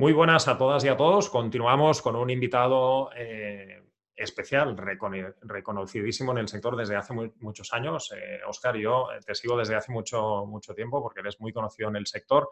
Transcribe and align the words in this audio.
Muy 0.00 0.14
buenas 0.14 0.48
a 0.48 0.56
todas 0.56 0.82
y 0.82 0.88
a 0.88 0.96
todos. 0.96 1.28
Continuamos 1.28 2.00
con 2.00 2.16
un 2.16 2.30
invitado 2.30 3.10
eh, 3.14 3.82
especial, 4.16 4.74
reconocidísimo 5.42 6.32
en 6.32 6.38
el 6.38 6.48
sector 6.48 6.74
desde 6.74 6.96
hace 6.96 7.12
muchos 7.12 7.70
años. 7.74 8.10
Oscar, 8.48 8.76
eh, 8.78 8.80
yo 8.80 9.08
te 9.26 9.34
sigo 9.34 9.58
desde 9.58 9.74
hace 9.74 9.92
mucho, 9.92 10.46
mucho 10.46 10.74
tiempo 10.74 11.02
porque 11.02 11.20
eres 11.20 11.38
muy 11.38 11.52
conocido 11.52 11.90
en 11.90 11.96
el 11.96 12.06
sector. 12.06 12.48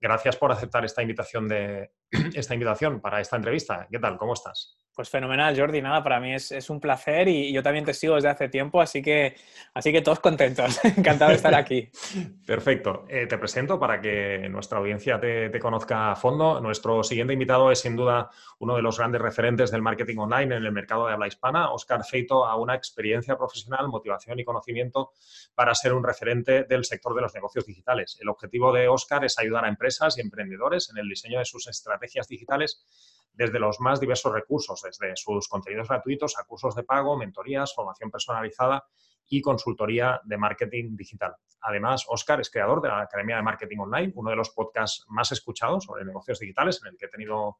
Gracias 0.00 0.38
por 0.38 0.52
aceptar 0.52 0.82
esta 0.86 1.02
invitación, 1.02 1.48
de, 1.48 1.92
esta 2.34 2.54
invitación 2.54 2.98
para 3.02 3.20
esta 3.20 3.36
entrevista. 3.36 3.86
¿Qué 3.90 3.98
tal? 3.98 4.16
¿Cómo 4.16 4.32
estás? 4.32 4.78
Pues 4.94 5.08
fenomenal, 5.08 5.58
Jordi. 5.58 5.80
Nada, 5.80 6.02
para 6.02 6.18
mí 6.18 6.34
es, 6.34 6.68
un 6.68 6.80
placer 6.80 7.28
y, 7.28 7.52
yo 7.52 7.62
también 7.62 7.84
te 7.84 7.94
sigo 7.94 8.16
desde 8.16 8.28
hace 8.28 8.48
tiempo, 8.48 8.80
así 8.80 9.00
que, 9.00 9.36
así 9.72 9.92
que 9.92 10.02
todos 10.02 10.18
contentos. 10.18 10.84
Encantado 10.96 11.30
de 11.30 11.36
estar 11.36 11.54
aquí. 11.54 11.88
Perfecto. 12.46 13.06
Eh, 13.08 13.26
te 13.26 13.38
presento 13.38 13.78
para 13.78 14.00
que 14.00 14.48
nuestra 14.50 14.78
audiencia 14.78 15.20
te, 15.20 15.58
conozca 15.60 16.12
a 16.12 16.16
fondo. 16.16 16.60
Nuestro 16.60 17.04
siguiente 17.04 17.32
invitado 17.32 17.70
es 17.70 17.80
sin 17.80 17.94
duda 17.94 18.30
uno 18.58 18.74
de 18.74 18.82
los 18.82 18.98
grandes 18.98 19.20
referentes 19.20 19.70
del 19.70 19.80
marketing 19.80 20.18
online 20.18 20.56
en 20.56 20.64
el 20.64 20.72
mercado 20.72 21.06
de 21.06 21.12
habla 21.12 21.28
hispana. 21.28 21.70
Oscar 21.70 22.04
Feito 22.04 22.44
a 22.44 22.56
una 22.56 22.74
experiencia 22.74 23.36
profesional, 23.36 23.88
motivación 23.88 24.40
y 24.40 24.44
conocimiento 24.44 25.12
para 25.54 25.74
ser 25.74 25.94
un 25.94 26.02
referente 26.02 26.64
del 26.64 26.84
sector 26.84 27.14
de 27.14 27.22
los 27.22 27.34
negocios 27.34 27.64
digitales. 27.64 28.18
El 28.20 28.28
objetivo 28.28 28.72
de 28.72 28.88
Oscar 28.88 29.24
es 29.24 29.38
ayudar 29.38 29.64
a 29.64 29.68
empresas 29.68 30.18
y 30.18 30.20
emprendedores 30.20 30.90
en 30.90 30.98
el 30.98 31.08
diseño 31.08 31.38
de 31.38 31.44
sus 31.44 31.68
estrategias 31.68 32.26
digitales 32.26 32.84
desde 33.32 33.58
los 33.58 33.80
más 33.80 34.00
diversos 34.00 34.32
recursos, 34.32 34.82
desde 34.82 35.16
sus 35.16 35.48
contenidos 35.48 35.88
gratuitos 35.88 36.38
a 36.38 36.44
cursos 36.44 36.74
de 36.74 36.82
pago, 36.82 37.16
mentorías, 37.16 37.74
formación 37.74 38.10
personalizada 38.10 38.84
y 39.28 39.40
consultoría 39.40 40.20
de 40.24 40.36
marketing 40.36 40.96
digital. 40.96 41.34
Además, 41.62 42.04
Oscar 42.08 42.40
es 42.40 42.50
creador 42.50 42.82
de 42.82 42.88
la 42.88 43.02
Academia 43.02 43.36
de 43.36 43.42
Marketing 43.42 43.78
Online, 43.78 44.12
uno 44.16 44.30
de 44.30 44.36
los 44.36 44.50
podcasts 44.50 45.04
más 45.08 45.30
escuchados 45.32 45.84
sobre 45.84 46.04
negocios 46.04 46.40
digitales, 46.40 46.80
en 46.82 46.92
el 46.92 46.98
que 46.98 47.06
he 47.06 47.08
tenido 47.08 47.58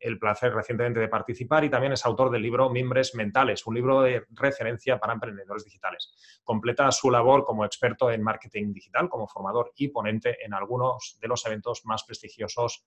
el 0.00 0.18
placer 0.18 0.54
recientemente 0.54 1.00
de 1.00 1.08
participar 1.08 1.64
y 1.64 1.70
también 1.70 1.92
es 1.92 2.04
autor 2.06 2.30
del 2.30 2.42
libro 2.42 2.70
Mimbres 2.70 3.14
Mentales, 3.14 3.66
un 3.66 3.74
libro 3.74 4.02
de 4.02 4.26
referencia 4.30 4.98
para 4.98 5.14
emprendedores 5.14 5.64
digitales. 5.64 6.12
Completa 6.44 6.90
su 6.92 7.10
labor 7.10 7.44
como 7.44 7.64
experto 7.64 8.10
en 8.10 8.22
marketing 8.22 8.72
digital, 8.72 9.08
como 9.08 9.26
formador 9.26 9.72
y 9.76 9.88
ponente 9.88 10.44
en 10.44 10.54
algunos 10.54 11.18
de 11.20 11.28
los 11.28 11.44
eventos 11.46 11.84
más 11.84 12.04
prestigiosos 12.04 12.84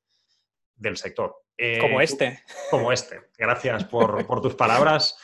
del 0.81 0.97
sector. 0.97 1.35
Eh, 1.55 1.77
como 1.79 2.01
este. 2.01 2.39
Como 2.71 2.91
este. 2.91 3.19
Gracias 3.37 3.83
por, 3.85 4.41
tus 4.41 4.55
palabras. 4.55 5.15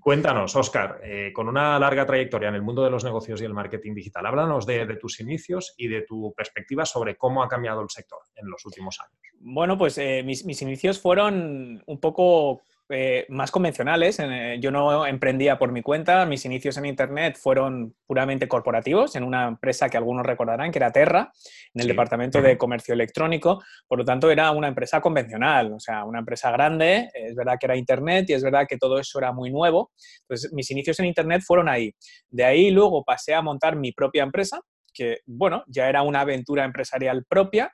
Cuéntanos, 0.00 0.54
Oscar, 0.54 1.00
eh, 1.02 1.32
con 1.32 1.48
una 1.48 1.78
larga 1.78 2.04
trayectoria 2.04 2.50
en 2.50 2.56
el 2.56 2.62
mundo 2.62 2.84
de 2.84 2.90
los 2.90 3.02
negocios 3.02 3.40
y 3.40 3.46
el 3.46 3.54
marketing 3.54 3.94
digital, 3.94 4.26
háblanos 4.26 4.66
de, 4.66 4.86
tus 4.96 5.18
inicios 5.20 5.74
y 5.78 5.88
de 5.88 6.02
tu 6.02 6.34
perspectiva 6.34 6.84
sobre 6.84 7.16
cómo 7.16 7.42
ha 7.42 7.48
cambiado 7.48 7.80
el 7.80 7.88
sector 7.88 8.18
en 8.34 8.48
los 8.48 8.64
últimos 8.66 9.00
años. 9.00 9.18
Bueno, 9.40 9.78
pues 9.78 9.96
eh, 9.96 10.22
mis, 10.22 10.44
mis, 10.44 10.60
inicios 10.60 11.00
fueron 11.00 11.82
un 11.86 12.00
poco 12.00 12.60
eh, 12.88 13.26
más 13.28 13.50
convencionales. 13.50 14.18
Eh, 14.20 14.58
yo 14.60 14.70
no 14.70 15.06
emprendía 15.06 15.58
por 15.58 15.72
mi 15.72 15.82
cuenta, 15.82 16.24
mis 16.24 16.44
inicios 16.44 16.76
en 16.76 16.86
Internet 16.86 17.36
fueron 17.36 17.94
puramente 18.06 18.46
corporativos, 18.46 19.16
en 19.16 19.24
una 19.24 19.48
empresa 19.48 19.88
que 19.88 19.96
algunos 19.96 20.24
recordarán, 20.24 20.70
que 20.70 20.78
era 20.78 20.92
Terra, 20.92 21.32
en 21.74 21.80
el 21.80 21.88
departamento 21.88 22.40
de 22.40 22.56
comercio 22.56 22.94
electrónico. 22.94 23.62
Por 23.88 23.98
lo 23.98 24.04
tanto, 24.04 24.30
era 24.30 24.50
una 24.52 24.68
empresa 24.68 25.00
convencional, 25.00 25.72
o 25.72 25.80
sea, 25.80 26.04
una 26.04 26.20
empresa 26.20 26.50
grande. 26.52 27.10
Es 27.12 27.34
verdad 27.34 27.56
que 27.58 27.66
era 27.66 27.76
Internet 27.76 28.30
y 28.30 28.34
es 28.34 28.44
verdad 28.44 28.66
que 28.68 28.78
todo 28.78 28.98
eso 28.98 29.18
era 29.18 29.32
muy 29.32 29.50
nuevo. 29.50 29.90
Entonces, 30.22 30.52
mis 30.52 30.70
inicios 30.70 30.98
en 31.00 31.06
Internet 31.06 31.42
fueron 31.44 31.68
ahí. 31.68 31.92
De 32.28 32.44
ahí 32.44 32.70
luego 32.70 33.02
pasé 33.04 33.34
a 33.34 33.42
montar 33.42 33.76
mi 33.76 33.92
propia 33.92 34.22
empresa, 34.22 34.60
que, 34.94 35.18
bueno, 35.26 35.64
ya 35.66 35.88
era 35.88 36.02
una 36.02 36.20
aventura 36.20 36.64
empresarial 36.64 37.24
propia 37.28 37.72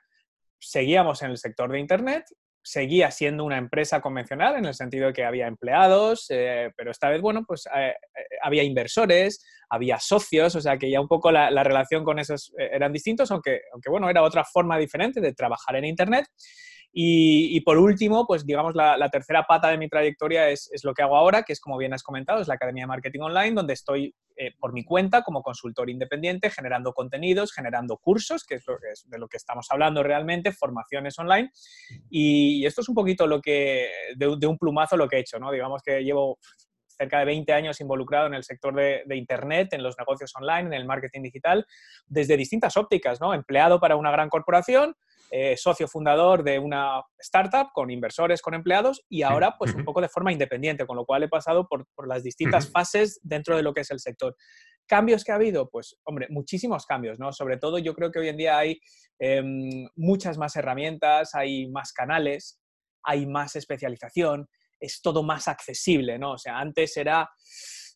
seguíamos 0.63 1.21
en 1.21 1.31
el 1.31 1.37
sector 1.37 1.71
de 1.71 1.79
Internet 1.79 2.25
seguía 2.63 3.11
siendo 3.11 3.43
una 3.43 3.57
empresa 3.57 4.01
convencional 4.01 4.55
en 4.55 4.65
el 4.65 4.73
sentido 4.73 5.07
de 5.07 5.13
que 5.13 5.25
había 5.25 5.47
empleados, 5.47 6.27
eh, 6.29 6.71
pero 6.77 6.91
esta 6.91 7.09
vez, 7.09 7.21
bueno, 7.21 7.43
pues 7.45 7.65
eh, 7.75 7.89
eh, 7.89 7.93
había 8.41 8.63
inversores, 8.63 9.45
había 9.69 9.99
socios, 9.99 10.55
o 10.55 10.61
sea 10.61 10.77
que 10.77 10.89
ya 10.89 11.01
un 11.01 11.07
poco 11.07 11.31
la, 11.31 11.51
la 11.51 11.63
relación 11.63 12.03
con 12.03 12.19
esos 12.19 12.53
eran 12.57 12.93
distintos, 12.93 13.31
aunque, 13.31 13.61
aunque, 13.73 13.89
bueno, 13.89 14.09
era 14.09 14.23
otra 14.23 14.43
forma 14.45 14.77
diferente 14.77 15.19
de 15.19 15.33
trabajar 15.33 15.75
en 15.75 15.85
Internet. 15.85 16.25
Y, 16.95 17.59
por 17.61 17.79
último, 17.79 18.27
pues 18.27 18.45
digamos, 18.45 18.75
la, 18.75 19.09
tercera 19.09 19.47
pata 19.47 19.69
de 19.69 19.79
mi 19.79 19.89
trayectoria 19.89 20.49
es, 20.49 20.69
lo 20.83 20.93
que 20.93 21.01
hago 21.01 21.17
ahora, 21.17 21.41
que 21.41 21.51
es 21.51 21.59
como 21.59 21.77
bien 21.77 21.91
has 21.91 22.03
comentado, 22.03 22.39
es 22.39 22.47
la 22.47 22.53
Academia 22.53 22.83
de 22.83 22.87
Marketing 22.87 23.21
Online, 23.21 23.55
donde 23.55 23.73
estoy 23.73 24.15
eh, 24.37 24.51
por 24.59 24.73
mi 24.73 24.83
cuenta 24.83 25.23
como 25.23 25.41
consultor 25.41 25.89
independiente, 25.89 26.51
generando 26.51 26.93
contenidos, 26.93 27.51
generando 27.51 27.97
cursos, 27.97 28.43
que 28.45 28.55
es, 28.55 28.65
de 29.07 29.17
lo 29.17 29.27
que 29.27 29.37
estamos 29.37 29.65
hablando 29.71 30.03
realmente, 30.03 30.51
formaciones 30.51 31.17
online. 31.17 31.49
Y, 32.11 32.63
esto 32.63 32.81
es 32.81 32.89
un 32.89 32.95
poquito 32.95 33.25
lo 33.25 33.41
que, 33.41 33.89
de, 34.15 34.27
un 34.27 34.57
plumazo 34.59 34.95
lo 34.95 35.07
que 35.07 35.15
he 35.15 35.19
hecho, 35.21 35.39
¿no? 35.39 35.51
Digamos 35.51 35.81
que 35.81 36.03
llevo 36.03 36.37
cerca 36.95 37.17
de 37.19 37.25
20 37.25 37.51
años 37.53 37.81
involucrado 37.81 38.27
en 38.27 38.35
el 38.35 38.43
sector 38.43 38.75
de, 38.75 39.15
Internet, 39.15 39.73
en 39.73 39.81
los 39.81 39.97
negocios 39.97 40.31
online, 40.35 40.67
en 40.67 40.73
el 40.73 40.85
marketing 40.85 41.23
digital, 41.23 41.65
desde 42.05 42.37
distintas 42.37 42.77
ópticas, 42.77 43.19
¿no? 43.19 43.33
Empleado 43.33 43.79
para 43.79 43.95
una 43.95 44.11
gran 44.11 44.29
corporación, 44.29 44.95
eh, 45.35 45.57
socio 45.57 45.87
fundador 45.87 46.43
de 46.43 46.59
una 46.59 47.01
startup 47.17 47.71
con 47.73 47.89
inversores, 47.89 48.39
con 48.39 48.53
empleados 48.53 49.03
y 49.09 49.23
ahora 49.23 49.55
pues 49.57 49.73
un 49.73 49.83
poco 49.83 49.99
de 49.99 50.07
forma 50.07 50.31
independiente, 50.31 50.85
con 50.85 50.95
lo 50.95 51.05
cual 51.07 51.23
he 51.23 51.27
pasado 51.27 51.67
por, 51.67 51.87
las 52.07 52.21
distintas 52.21 52.69
fases 52.69 53.19
dentro 53.23 53.57
de 53.57 53.63
lo 53.63 53.73
que 53.73 53.81
es 53.81 53.89
el 53.89 53.99
sector. 53.99 54.35
¿Cambios 54.85 55.23
que 55.23 55.31
ha 55.31 55.35
habido? 55.35 55.71
Pues, 55.71 55.97
hombre, 56.03 56.27
muchísimos 56.29 56.85
cambios, 56.85 57.17
¿no? 57.17 57.33
Sobre 57.33 57.57
todo 57.57 57.79
yo 57.79 57.95
creo 57.95 58.11
que 58.11 58.19
hoy 58.19 58.27
en 58.27 58.37
día 58.37 58.59
hay 58.59 58.79
em, 59.17 59.87
muchas 59.95 60.37
más 60.37 60.55
herramientas, 60.55 61.33
hay 61.33 61.67
más 61.71 61.93
canales, 61.93 62.61
hay 63.01 63.25
más 63.25 63.55
especialización, 63.55 64.47
es 64.79 65.01
todo 65.01 65.23
más 65.23 65.47
accesible, 65.47 66.19
¿no? 66.19 66.33
O 66.33 66.37
sea, 66.37 66.59
antes 66.59 66.95
era... 66.95 67.27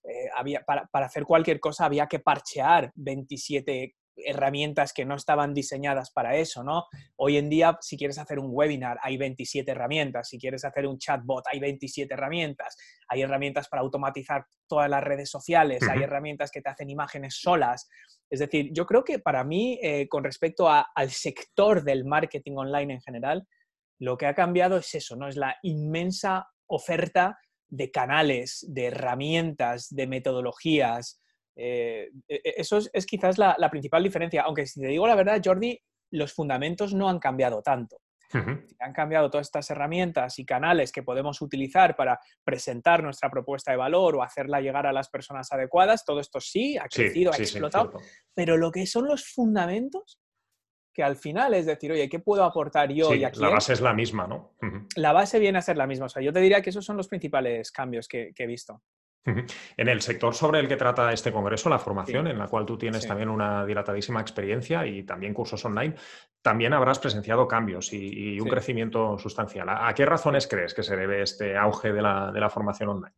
Eh, 0.03 0.29
había, 0.35 0.63
para, 0.63 0.87
para, 0.87 1.05
hacer 1.05 1.23
cualquier 1.23 1.59
cosa 1.59 1.85
había 1.85 2.07
que 2.07 2.19
parchear 2.19 2.91
27 2.95 3.93
herramientas 4.25 4.93
que 4.93 5.05
no 5.05 5.15
estaban 5.15 5.53
diseñadas 5.53 6.11
para 6.11 6.35
eso, 6.35 6.63
¿no? 6.63 6.85
Hoy 7.15 7.37
en 7.37 7.49
día, 7.49 7.77
si 7.81 7.97
quieres 7.97 8.17
hacer 8.17 8.39
un 8.39 8.49
webinar, 8.49 8.97
hay 9.01 9.17
27 9.17 9.69
herramientas, 9.71 10.29
si 10.29 10.39
quieres 10.39 10.65
hacer 10.65 10.87
un 10.87 10.97
chatbot, 10.97 11.45
hay 11.51 11.59
27 11.59 12.13
herramientas, 12.13 12.75
hay 13.07 13.21
herramientas 13.21 13.67
para 13.67 13.81
automatizar 13.81 14.45
todas 14.67 14.89
las 14.89 15.03
redes 15.03 15.29
sociales, 15.29 15.81
hay 15.89 16.03
herramientas 16.03 16.51
que 16.51 16.61
te 16.61 16.69
hacen 16.69 16.89
imágenes 16.89 17.39
solas. 17.39 17.89
Es 18.29 18.39
decir, 18.39 18.71
yo 18.73 18.85
creo 18.85 19.03
que 19.03 19.19
para 19.19 19.43
mí, 19.43 19.79
eh, 19.81 20.07
con 20.07 20.23
respecto 20.23 20.69
al 20.69 21.11
sector 21.11 21.83
del 21.83 22.05
marketing 22.05 22.57
online 22.57 22.93
en 22.93 23.01
general, 23.01 23.47
lo 23.99 24.17
que 24.17 24.27
ha 24.27 24.35
cambiado 24.35 24.77
es 24.77 24.93
eso, 24.93 25.15
¿no? 25.15 25.27
Es 25.27 25.37
la 25.37 25.57
inmensa 25.63 26.47
oferta 26.67 27.37
de 27.69 27.91
canales, 27.91 28.65
de 28.69 28.85
herramientas, 28.85 29.87
de 29.89 30.07
metodologías, 30.07 31.21
eh, 31.57 32.11
e, 32.27 32.35
e, 32.35 32.53
eso 32.57 32.77
es, 32.77 33.05
quizás 33.05 33.37
la, 33.37 33.69
principal 33.71 34.03
diferencia, 34.03 34.43
aunque 34.43 34.67
si 34.67 34.79
te 34.79 34.87
digo 34.87 35.07
la 35.07 35.15
verdad, 35.15 35.41
Jordi, 35.43 35.77
los 36.11 36.31
fundamentos 36.33 36.93
no 36.93 37.09
han 37.09 37.19
cambiado 37.19 37.61
tanto. 37.61 37.97
Han 38.33 38.91
cambiado 38.91 39.29
todas 39.29 39.47
estas 39.47 39.69
herramientas 39.69 40.37
y 40.37 40.45
canales 40.45 40.91
que 40.91 41.01
podemos 41.01 41.41
utilizar 41.41 41.95
para 41.95 42.19
presentar 42.43 43.01
nuestra 43.01 43.31
propuesta 43.31 43.71
de 43.71 43.77
valor 43.77 44.17
o 44.17 44.21
hacerla 44.21 44.59
llegar 44.59 44.85
a 44.85 44.91
las 44.91 45.09
personas 45.09 45.49
adecuadas. 45.53 46.03
Todo 46.03 46.19
esto 46.19 46.41
sí 46.41 46.77
ha 46.77 46.89
crecido, 46.89 47.31
ha 47.31 47.37
explotado. 47.37 47.93
pero 48.33 48.57
lo 48.57 48.69
que 48.69 48.85
son 48.85 49.07
los 49.07 49.31
fundamentos, 49.31 50.19
que 50.93 51.03
al 51.03 51.15
final 51.15 51.53
es 51.53 51.67
decir, 51.67 51.89
oye, 51.89 52.09
¿qué 52.09 52.19
puedo 52.19 52.43
aportar 52.43 52.91
yo 52.91 53.15
y 53.15 53.23
aquí? 53.23 53.39
La 53.39 53.47
base 53.47 53.71
es 53.71 53.79
la 53.79 53.93
misma, 53.93 54.27
¿no? 54.27 54.57
La 54.97 55.13
base 55.13 55.39
viene 55.39 55.59
a 55.59 55.61
ser 55.61 55.77
la 55.77 55.87
misma. 55.87 56.07
O 56.07 56.09
sea, 56.09 56.21
yo 56.21 56.33
te 56.33 56.41
diría 56.41 56.61
que 56.61 56.71
esos 56.71 56.83
son 56.83 56.97
los 56.97 57.07
principales 57.07 57.71
cambios 57.71 58.09
que 58.09 58.33
he 58.37 58.47
visto. 58.47 58.83
En 59.77 59.89
el 59.89 60.01
sector 60.01 60.33
sobre 60.33 60.59
el 60.59 60.67
que 60.67 60.77
trata 60.77 61.11
este 61.11 61.31
congreso, 61.31 61.69
la 61.69 61.79
formación, 61.79 62.27
en 62.27 62.37
la 62.37 62.47
cual 62.47 62.65
tú 62.65 62.77
tienes 62.77 63.05
también 63.05 63.29
una 63.29 63.65
dilatadísima 63.65 64.21
experiencia 64.21 64.85
y 64.85 65.03
también 65.03 65.33
cursos 65.33 65.63
online, 65.65 65.95
también 66.41 66.73
habrás 66.73 66.99
presenciado 66.99 67.47
cambios 67.47 67.91
y, 67.91 68.39
un 68.39 68.47
crecimiento 68.47 69.17
sustancial. 69.17 69.67
¿A, 69.69 69.93
qué 69.93 70.05
razones 70.05 70.47
crees 70.47 70.73
que 70.73 70.83
se 70.83 70.95
debe 70.95 71.21
este 71.21 71.57
auge 71.57 71.91
de 71.91 72.01
la, 72.01 72.49
formación 72.49 72.89
online? 72.89 73.13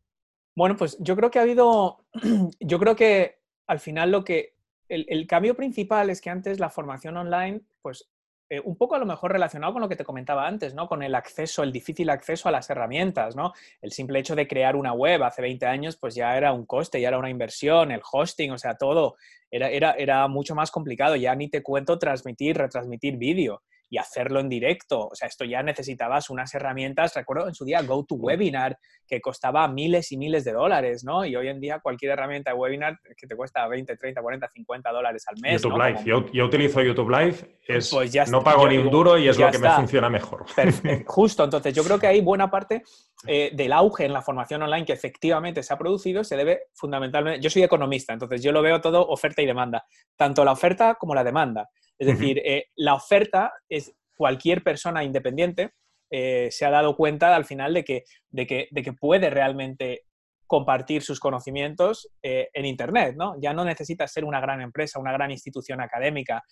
Bueno, 0.56 0.76
pues 0.76 0.98
yo 0.98 1.14
creo 1.14 1.30
que 1.30 1.38
ha 1.38 1.42
habido, 1.42 2.04
yo 2.60 2.78
creo 2.78 2.96
que 2.96 3.38
al 3.66 3.78
final 3.78 4.10
lo 4.10 4.24
que, 4.24 4.56
el, 4.88 5.06
el 5.08 5.26
cambio 5.28 5.54
principal 5.54 6.10
es 6.10 6.20
que 6.20 6.30
antes 6.30 6.58
la 6.58 6.70
formación 6.70 7.16
online, 7.16 7.60
pues 7.82 8.10
eh, 8.50 8.60
un 8.64 8.76
poco 8.76 8.96
a 8.96 8.98
lo 8.98 9.06
mejor 9.06 9.30
relacionado 9.30 9.72
con 9.72 9.80
lo 9.80 9.88
que 9.88 9.94
te 9.94 10.04
comentaba 10.04 10.44
antes, 10.44 10.74
¿no? 10.74 10.88
Con 10.88 11.04
el 11.04 11.14
acceso, 11.14 11.62
el 11.62 11.70
difícil 11.70 12.10
acceso 12.10 12.48
a 12.48 12.52
las 12.52 12.68
herramientas, 12.68 13.36
¿no? 13.36 13.52
El 13.80 13.92
simple 13.92 14.18
hecho 14.18 14.34
de 14.34 14.48
crear 14.48 14.74
una 14.74 14.92
web 14.92 15.22
hace 15.22 15.40
20 15.40 15.66
años, 15.66 15.96
pues 15.96 16.16
ya 16.16 16.36
era 16.36 16.52
un 16.52 16.66
coste, 16.66 17.00
ya 17.00 17.08
era 17.08 17.18
una 17.18 17.30
inversión, 17.30 17.92
el 17.92 18.02
hosting, 18.10 18.50
o 18.50 18.58
sea, 18.58 18.74
todo 18.74 19.14
era, 19.52 19.70
era, 19.70 19.92
era 19.92 20.26
mucho 20.26 20.56
más 20.56 20.72
complicado. 20.72 21.14
Ya 21.14 21.32
ni 21.36 21.48
te 21.48 21.62
cuento 21.62 21.96
transmitir, 22.00 22.58
retransmitir 22.58 23.16
vídeo. 23.16 23.62
Y 23.90 23.98
hacerlo 23.98 24.40
en 24.40 24.48
directo. 24.48 25.08
O 25.08 25.14
sea, 25.14 25.28
esto 25.28 25.44
ya 25.44 25.62
necesitabas 25.62 26.30
unas 26.30 26.54
herramientas, 26.54 27.14
recuerdo 27.14 27.48
en 27.48 27.54
su 27.54 27.64
día 27.64 27.82
GoToWebinar, 27.82 28.78
que 29.06 29.20
costaba 29.20 29.66
miles 29.68 30.12
y 30.12 30.16
miles 30.16 30.44
de 30.44 30.52
dólares, 30.52 31.04
¿no? 31.04 31.24
Y 31.24 31.34
hoy 31.36 31.48
en 31.48 31.60
día 31.60 31.80
cualquier 31.80 32.12
herramienta 32.12 32.52
de 32.52 32.56
webinar 32.56 32.98
que 33.16 33.26
te 33.26 33.36
cuesta 33.36 33.66
20, 33.66 33.96
30, 33.96 34.22
40, 34.22 34.48
50 34.48 34.92
dólares 34.92 35.24
al 35.26 35.36
mes. 35.42 35.60
YouTube 35.60 35.78
Live. 35.78 36.30
Yo, 36.32 36.44
utilizo 36.44 36.80
YouTube 36.80 37.10
Live, 37.10 37.58
es, 37.66 37.90
pues 37.90 38.12
ya 38.12 38.24
no 38.26 38.42
pago 38.42 38.68
ni 38.68 38.78
un 38.78 38.90
duro 38.90 39.18
y 39.18 39.28
es 39.28 39.38
lo 39.38 39.50
que 39.50 39.58
me 39.58 39.70
funciona 39.70 40.08
mejor. 40.08 40.46
Justo, 41.06 41.44
entonces 41.44 41.74
yo 41.74 41.82
creo 41.82 41.98
que 41.98 42.06
hay 42.06 42.20
buena 42.20 42.50
parte 42.50 42.84
eh, 43.26 43.50
del 43.52 43.72
auge 43.72 44.04
en 44.04 44.12
la 44.12 44.22
formación 44.22 44.62
online 44.62 44.86
que 44.86 44.92
efectivamente 44.92 45.62
se 45.62 45.74
ha 45.74 45.78
producido 45.78 46.24
se 46.24 46.36
debe 46.36 46.62
fundamentalmente, 46.74 47.40
yo 47.40 47.50
soy 47.50 47.62
economista, 47.62 48.12
entonces 48.12 48.42
yo 48.42 48.52
lo 48.52 48.62
veo 48.62 48.80
todo 48.80 49.06
oferta 49.08 49.42
y 49.42 49.46
demanda, 49.46 49.84
tanto 50.16 50.44
la 50.44 50.52
oferta 50.52 50.94
como 50.94 51.14
la 51.14 51.24
demanda. 51.24 51.68
Es 52.00 52.06
decir, 52.06 52.40
eh, 52.44 52.64
la 52.76 52.94
oferta 52.94 53.52
es 53.68 53.94
cualquier 54.16 54.62
persona 54.62 55.04
independiente 55.04 55.72
eh, 56.10 56.48
se 56.50 56.64
ha 56.64 56.70
dado 56.70 56.96
cuenta 56.96 57.36
al 57.36 57.44
final 57.44 57.72
de 57.72 57.84
que, 57.84 58.04
de 58.30 58.46
que, 58.46 58.68
de 58.70 58.82
que 58.82 58.92
puede 58.92 59.30
realmente 59.30 60.06
compartir 60.46 61.02
sus 61.02 61.20
conocimientos 61.20 62.08
en 62.22 62.66
Internet, 62.66 63.14
¿no? 63.16 63.36
Ya 63.40 63.52
no 63.52 63.64
necesitas 63.64 64.12
ser 64.12 64.24
una 64.24 64.40
gran 64.40 64.60
empresa, 64.60 64.98
una 64.98 65.12
gran 65.12 65.30
institución 65.30 65.80
académica, 65.80 66.42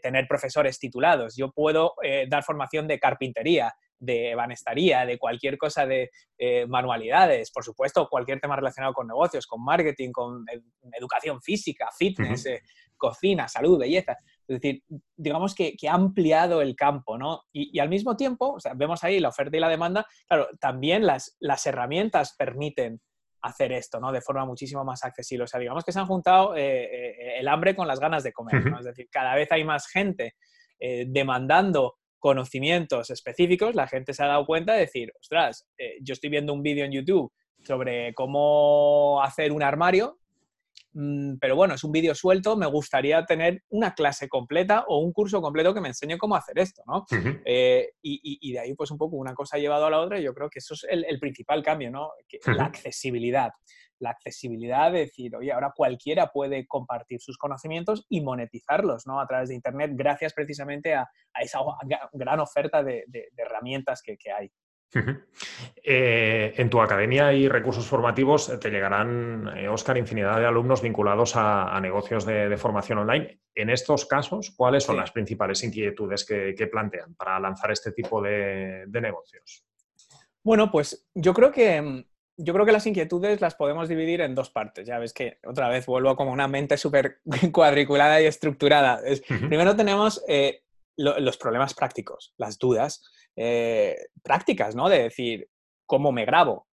tener 0.00 0.28
profesores 0.28 0.78
titulados. 0.78 1.34
Yo 1.36 1.50
puedo 1.50 1.94
dar 2.28 2.44
formación 2.44 2.86
de 2.86 3.00
carpintería, 3.00 3.74
de 4.00 4.34
banestaría, 4.34 5.04
de 5.04 5.18
cualquier 5.18 5.58
cosa 5.58 5.86
de 5.86 6.10
eh, 6.38 6.66
manualidades, 6.66 7.50
por 7.52 7.62
supuesto, 7.62 8.08
cualquier 8.08 8.40
tema 8.40 8.56
relacionado 8.56 8.94
con 8.94 9.06
negocios, 9.06 9.46
con 9.46 9.62
marketing, 9.62 10.10
con 10.10 10.44
educación 10.92 11.40
física, 11.42 11.90
fitness, 11.96 12.46
eh, 12.46 12.62
cocina, 12.96 13.46
salud, 13.46 13.78
belleza. 13.78 14.16
Es 14.50 14.60
decir, 14.60 14.82
digamos 15.16 15.54
que, 15.54 15.76
ha 15.88 15.94
ampliado 15.94 16.60
el 16.60 16.74
campo, 16.74 17.16
¿no? 17.16 17.42
Y, 17.52 17.78
al 17.78 17.88
mismo 17.88 18.16
tiempo, 18.16 18.56
vemos 18.74 19.04
ahí 19.04 19.20
la 19.20 19.28
oferta 19.28 19.56
y 19.56 19.60
la 19.60 19.68
demanda, 19.68 20.06
claro, 20.28 20.48
también 20.60 21.06
las, 21.06 21.36
las 21.40 21.64
herramientas 21.66 22.34
permiten 22.36 23.00
hacer 23.42 23.72
esto, 23.72 24.00
¿no? 24.00 24.12
De 24.12 24.20
forma 24.20 24.44
muchísimo 24.44 24.84
más 24.84 25.04
accesible. 25.04 25.44
O 25.44 25.46
sea, 25.46 25.60
digamos 25.60 25.84
que 25.84 25.92
se 25.92 26.00
han 26.00 26.06
juntado 26.06 26.56
eh, 26.56 27.38
el 27.38 27.48
hambre 27.48 27.74
con 27.76 27.86
las 27.86 28.00
ganas 28.00 28.22
de 28.22 28.32
comer, 28.32 28.66
¿no? 28.66 28.78
Es 28.78 28.84
decir, 28.84 29.08
cada 29.10 29.34
vez 29.34 29.50
hay 29.52 29.64
más 29.64 29.86
gente 29.86 30.34
demandando 31.06 31.96
conocimientos 32.20 33.10
específicos, 33.10 33.74
la 33.74 33.88
gente 33.88 34.12
se 34.12 34.22
ha 34.22 34.28
dado 34.28 34.46
cuenta 34.46 34.74
de 34.74 34.80
decir, 34.80 35.12
ostras, 35.18 35.66
eh, 35.76 35.96
yo 36.02 36.12
estoy 36.12 36.30
viendo 36.30 36.52
un 36.52 36.62
vídeo 36.62 36.84
en 36.84 36.92
YouTube 36.92 37.32
sobre 37.64 38.14
cómo 38.14 39.20
hacer 39.22 39.52
un 39.52 39.62
armario, 39.62 40.19
pero 40.92 41.56
bueno, 41.56 41.74
es 41.74 41.84
un 41.84 41.92
vídeo 41.92 42.14
suelto, 42.14 42.56
me 42.56 42.66
gustaría 42.66 43.24
tener 43.24 43.62
una 43.68 43.94
clase 43.94 44.28
completa 44.28 44.84
o 44.88 44.98
un 44.98 45.12
curso 45.12 45.40
completo 45.40 45.72
que 45.72 45.80
me 45.80 45.88
enseñe 45.88 46.18
cómo 46.18 46.34
hacer 46.36 46.58
esto, 46.58 46.82
¿no? 46.86 47.06
Eh, 47.44 47.92
y, 48.02 48.52
de 48.52 48.58
ahí, 48.58 48.74
pues 48.74 48.90
un 48.90 48.98
poco 48.98 49.16
una 49.16 49.34
cosa 49.34 49.56
ha 49.56 49.60
llevado 49.60 49.86
a 49.86 49.90
la 49.90 50.00
otra 50.00 50.18
y 50.18 50.24
yo 50.24 50.34
creo 50.34 50.50
que 50.50 50.58
eso 50.58 50.74
es 50.74 50.86
el, 50.88 51.18
principal 51.20 51.62
cambio, 51.62 51.90
¿no? 51.90 52.10
La 52.46 52.64
accesibilidad 52.64 53.50
la 54.00 54.10
accesibilidad 54.10 54.90
de 54.90 55.00
decir, 55.00 55.36
oye, 55.36 55.52
ahora 55.52 55.72
cualquiera 55.76 56.32
puede 56.32 56.66
compartir 56.66 57.20
sus 57.20 57.36
conocimientos 57.36 58.06
y 58.08 58.22
monetizarlos 58.22 59.06
¿no? 59.06 59.20
a 59.20 59.26
través 59.26 59.50
de 59.50 59.54
Internet 59.54 59.92
gracias 59.94 60.32
precisamente 60.32 60.94
a, 60.94 61.08
esa 61.40 61.60
gran 62.12 62.40
oferta 62.40 62.82
de, 62.82 63.04
herramientas 63.36 64.02
que, 64.02 64.16
hay. 64.36 64.50
Eh, 65.82 66.52
en 66.56 66.68
tu 66.68 66.80
academia 66.80 67.32
y 67.32 67.48
recursos 67.48 67.86
formativos 67.86 68.48
eh, 68.48 68.58
te 68.58 68.70
llegarán, 68.70 69.46
Oscar, 69.68 69.96
eh, 69.96 70.00
infinidad 70.00 70.38
de 70.38 70.46
alumnos 70.46 70.82
vinculados 70.82 71.34
a, 71.36 71.78
negocios 71.80 72.26
de, 72.26 72.56
formación 72.56 72.98
online. 72.98 73.40
En 73.54 73.70
estos 73.70 74.06
casos, 74.06 74.52
¿cuáles 74.56 74.84
son 74.84 74.96
las 74.96 75.12
principales 75.12 75.62
inquietudes 75.62 76.24
que, 76.24 76.68
plantean 76.70 77.14
para 77.14 77.38
lanzar 77.38 77.70
este 77.70 77.92
tipo 77.92 78.20
de 78.20 78.86
negocios? 79.00 79.64
Bueno, 80.42 80.70
pues 80.70 81.06
yo 81.14 81.34
creo 81.34 81.52
que 81.52 81.80
mm, 81.80 82.04
yo 82.42 82.54
creo 82.54 82.64
que 82.64 82.72
las 82.72 82.86
inquietudes 82.86 83.40
las 83.40 83.54
podemos 83.54 83.88
dividir 83.88 84.22
en 84.22 84.34
dos 84.34 84.50
partes. 84.50 84.86
Ya 84.86 84.98
ves 84.98 85.12
que 85.12 85.38
otra 85.44 85.68
vez 85.68 85.86
vuelvo 85.86 86.16
como 86.16 86.32
una 86.32 86.48
mente 86.48 86.76
súper 86.76 87.20
cuadriculada 87.52 88.20
y 88.20 88.26
estructurada. 88.26 89.00
Primero 89.28 89.76
tenemos 89.76 90.24
eh, 90.26 90.62
los 90.96 91.36
problemas 91.36 91.74
prácticos, 91.74 92.34
las 92.38 92.58
dudas 92.58 93.04
eh, 93.36 93.96
prácticas, 94.22 94.74
¿no? 94.74 94.88
De 94.88 95.04
decir, 95.04 95.48
¿cómo 95.86 96.12
me 96.12 96.24
grabo? 96.24 96.66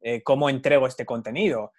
Eh, 0.00 0.22
¿Cómo 0.22 0.50
entrego 0.50 0.86
este 0.86 1.06
contenido? 1.06 1.72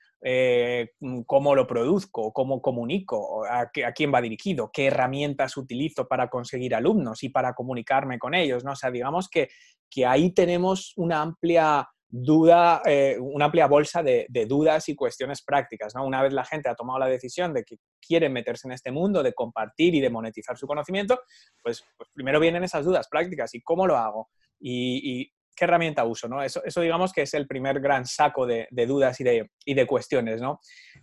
¿Cómo 1.25 1.53
lo 1.53 1.67
produzco? 1.67 2.31
¿Cómo 2.31 2.61
comunico? 2.61 3.43
¿A, 3.45 3.69
quién 3.69 4.13
va 4.13 4.21
dirigido? 4.21 4.71
¿Qué 4.71 4.87
herramientas 4.87 5.57
utilizo 5.57 6.07
para 6.07 6.29
conseguir 6.29 6.75
alumnos 6.75 7.23
y 7.23 7.29
para 7.29 7.53
comunicarme 7.53 8.17
con 8.19 8.33
ellos? 8.33 8.63
¿no? 8.63 8.71
O 8.71 8.75
sea, 8.77 8.89
digamos 8.89 9.27
que, 9.27 9.49
que 9.89 10.05
ahí 10.05 10.31
tenemos 10.31 10.93
una 10.95 11.21
amplia 11.21 11.89
duda, 12.15 12.83
eh, 12.85 13.17
una 13.19 13.45
amplia 13.45 13.65
bolsa 13.65 14.03
de, 14.03 14.27
dudas 14.47 14.87
y 14.87 14.95
cuestiones 14.95 15.41
prácticas. 15.41 15.95
¿no? 15.95 16.05
Una 16.05 16.21
vez 16.21 16.31
la 16.31 16.45
gente 16.45 16.69
ha 16.69 16.75
tomado 16.75 16.99
la 16.99 17.07
decisión 17.07 17.53
de 17.53 17.63
que 17.63 17.77
quiere 17.99 18.29
meterse 18.29 18.67
en 18.67 18.73
este 18.73 18.91
mundo, 18.91 19.23
de 19.23 19.33
compartir 19.33 19.95
y 19.95 19.99
de 19.99 20.11
monetizar 20.11 20.55
su 20.55 20.67
conocimiento, 20.67 21.19
pues, 21.61 21.83
pues 21.97 22.09
primero 22.13 22.39
vienen 22.39 22.63
esas 22.63 22.85
dudas 22.85 23.07
prácticas. 23.09 23.55
¿Y 23.55 23.61
cómo 23.61 23.87
lo 23.87 23.97
hago? 23.97 24.29
y, 24.65 25.32
qué 25.55 25.65
herramienta 25.65 26.03
uso, 26.05 26.27
¿no? 26.27 26.41
Eso, 26.41 26.63
eso 26.63 26.81
digamos 26.81 27.13
que 27.13 27.23
es 27.23 27.33
el 27.33 27.47
primer 27.47 27.79
gran 27.79 28.05
saco 28.05 28.45
de, 28.45 28.67
dudas 28.87 29.19
y 29.19 29.23
de, 29.23 29.51
y 29.65 29.73
de, 29.73 29.85
cuestiones, 29.85 30.41
¿no? 30.41 30.59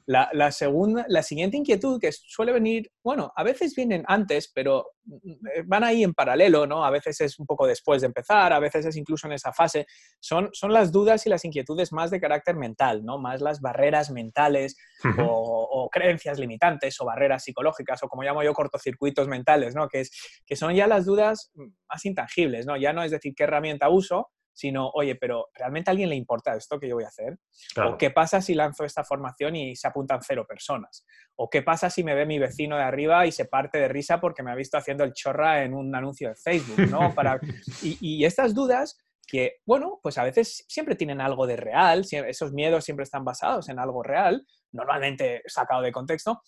La, 0.07 0.51
segunda, 0.51 1.05
la 1.09 1.23
siguiente 1.23 1.57
inquietud 1.57 2.01
que 2.01 2.11
suele 2.13 2.53
venir, 2.53 2.91
bueno, 3.03 3.33
a 3.37 3.45
veces 3.45 3.75
vienen 3.75 4.05
antes, 4.07 4.51
pero 4.53 4.87
mm, 5.05 5.31
eh, 5.55 5.63
van 5.65 5.85
ahí 5.85 6.03
en 6.03 6.15
paralelo, 6.15 6.67
¿no? 6.67 6.85
A 6.85 6.91
veces 6.91 7.21
es 7.21 7.39
un 7.39 7.47
poco 7.47 7.67
después 7.67 8.01
de 8.01 8.09
empezar, 8.09 8.53
a 8.53 8.59
veces 8.59 8.87
es 8.87 8.97
incluso 8.97 9.27
en 9.27 9.35
esa 9.35 9.53
fase, 9.53 9.87
son, 10.19 10.51
son 10.53 10.73
las 10.73 10.91
dudas 10.91 11.27
y 11.27 11.31
las 11.31 11.45
inquietudes 11.45 11.93
más 11.93 12.11
de 12.11 12.21
carácter 12.21 12.57
mental, 12.57 13.05
¿no? 13.05 13.19
Más 13.19 13.41
las 13.41 13.61
barreras 13.61 14.11
mentales 14.11 14.77
o, 15.19 15.89
creencias 15.93 16.39
limitantes 16.39 17.01
o 17.01 17.05
barreras 17.05 17.45
psicológicas 17.45 18.03
o 18.03 18.09
como 18.09 18.23
llamo 18.23 18.43
yo 18.43 18.53
cortocircuitos 18.53 19.29
mentales, 19.29 19.75
¿no? 19.75 19.89
Que, 19.89 20.01
es, 20.01 20.43
que 20.47 20.57
son 20.57 20.75
ya 20.75 20.87
las 20.87 21.05
dudas 21.05 21.51
más 21.89 22.05
intangibles, 22.05 22.67
¿no? 22.67 22.77
Ya 22.77 22.93
no 22.93 23.03
es 23.03 23.11
decir 23.11 23.35
qué 23.35 23.45
herramienta 23.45 23.89
uso, 23.89 24.31
sino, 24.61 24.91
oye, 24.91 25.15
pero 25.15 25.49
¿realmente 25.55 25.89
a 25.89 25.93
alguien 25.93 26.11
le 26.11 26.17
importa 26.17 26.55
esto 26.55 26.79
que 26.79 26.87
yo 26.87 26.97
voy 26.97 27.05
a 27.05 27.09
hacer? 27.09 27.39
¿O 27.83 27.97
qué 27.97 28.11
pasa 28.11 28.43
si 28.43 28.55
lanzo 28.55 28.85
esta 28.85 29.05
formación 29.05 29.57
y 29.57 29.75
se 29.75 29.89
apuntan 29.89 30.21
cero 30.23 30.45
personas? 30.47 31.07
¿O 31.35 31.49
qué 31.49 31.63
pasa 31.63 31.89
si 31.89 32.05
me 32.05 32.15
ve 32.15 32.27
mi 32.27 32.39
vecino 32.39 32.77
de 32.77 32.83
arriba 32.83 33.27
y 33.27 33.33
se 33.33 33.47
parte 33.47 33.79
de 33.79 33.89
risa 33.89 34.21
porque 34.21 34.43
me 34.43 34.51
ha 34.51 34.55
visto 34.55 34.77
haciendo 34.77 35.03
el 35.03 35.15
chorra 35.15 35.65
en 35.65 35.73
un 35.73 35.95
anuncio 35.95 36.29
de 36.29 36.37
Facebook? 36.37 36.91
¿no? 36.91 37.15
Para... 37.15 37.41
Y, 37.83 38.23
estas 38.27 38.55
dudas 38.55 38.99
que, 39.27 39.61
bueno, 39.65 39.99
pues 40.03 40.19
a 40.19 40.25
veces 40.25 40.67
siempre 40.69 40.95
tienen 40.95 41.23
algo 41.23 41.47
de 41.47 41.57
real, 41.57 42.05
esos 42.11 42.53
miedos 42.53 42.85
siempre 42.85 43.05
están 43.05 43.25
basados 43.25 43.71
en 43.71 43.79
algo 43.79 44.03
real, 44.03 44.45
normalmente 44.73 45.43
sacado 45.47 45.81
de 45.81 45.91
contexto, 45.91 46.43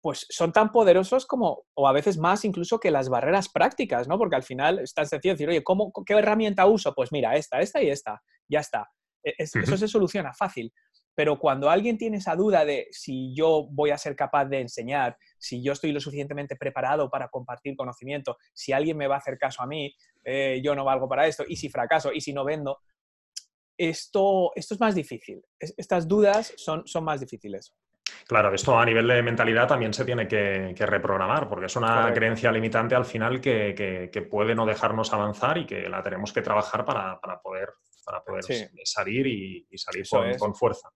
pues 0.00 0.26
son 0.30 0.52
tan 0.52 0.72
poderosos 0.72 1.26
como, 1.26 1.64
o 1.74 1.86
a 1.86 1.92
veces 1.92 2.18
más 2.18 2.44
incluso 2.44 2.80
que 2.80 2.90
las 2.90 3.08
barreras 3.08 3.48
prácticas, 3.48 4.08
¿no? 4.08 4.18
Porque 4.18 4.36
al 4.36 4.42
final 4.42 4.78
es 4.78 4.94
tan 4.94 5.06
sencillo 5.06 5.34
decir, 5.34 5.48
oye, 5.48 5.62
¿cómo, 5.62 5.92
¿qué 6.06 6.14
herramienta 6.14 6.66
uso? 6.66 6.94
Pues 6.94 7.12
mira, 7.12 7.36
esta, 7.36 7.60
esta 7.60 7.82
y 7.82 7.90
esta, 7.90 8.22
ya 8.48 8.60
está. 8.60 8.88
E, 9.22 9.34
eso 9.38 9.76
se 9.76 9.88
soluciona 9.88 10.32
fácil. 10.32 10.72
Pero 11.14 11.38
cuando 11.38 11.68
alguien 11.68 11.98
tiene 11.98 12.18
esa 12.18 12.34
duda 12.34 12.64
de 12.64 12.86
si 12.92 13.34
yo 13.34 13.66
voy 13.70 13.90
a 13.90 13.98
ser 13.98 14.16
capaz 14.16 14.46
de 14.46 14.60
enseñar, 14.60 15.18
si 15.38 15.62
yo 15.62 15.72
estoy 15.72 15.92
lo 15.92 16.00
suficientemente 16.00 16.56
preparado 16.56 17.10
para 17.10 17.28
compartir 17.28 17.76
conocimiento, 17.76 18.38
si 18.54 18.72
alguien 18.72 18.96
me 18.96 19.06
va 19.06 19.16
a 19.16 19.18
hacer 19.18 19.36
caso 19.36 19.62
a 19.62 19.66
mí, 19.66 19.94
eh, 20.24 20.60
yo 20.64 20.74
no 20.74 20.84
valgo 20.84 21.08
para 21.08 21.26
esto, 21.26 21.44
y 21.46 21.56
si 21.56 21.68
fracaso, 21.68 22.12
y 22.12 22.20
si 22.20 22.32
no 22.32 22.44
vendo, 22.44 22.78
esto, 23.76 24.52
esto 24.54 24.74
es 24.74 24.80
más 24.80 24.94
difícil. 24.94 25.42
estas 25.58 26.06
dudas 26.06 26.54
son, 26.56 26.86
son 26.86 27.04
más 27.04 27.20
difíciles. 27.20 27.74
Claro, 28.26 28.54
esto 28.54 28.78
a 28.78 28.84
nivel 28.84 29.08
de 29.08 29.22
mentalidad 29.22 29.66
también 29.66 29.92
se 29.92 30.04
tiene 30.04 30.28
que, 30.28 30.74
reprogramar, 30.78 31.48
porque 31.48 31.66
es 31.66 31.76
una 31.76 32.12
creencia 32.12 32.52
limitante 32.52 32.94
al 32.94 33.04
final 33.04 33.40
que, 33.40 34.28
puede 34.30 34.54
no 34.54 34.66
dejarnos 34.66 35.12
avanzar 35.12 35.58
y 35.58 35.66
que 35.66 35.88
la 35.88 36.02
tenemos 36.02 36.32
que 36.32 36.42
trabajar 36.42 36.84
para, 36.84 37.18
poder, 37.42 37.70
para 38.04 38.22
poder 38.22 38.44
salir 38.84 39.26
y, 39.26 39.66
salir 39.76 40.06
con, 40.38 40.54
fuerza. 40.54 40.90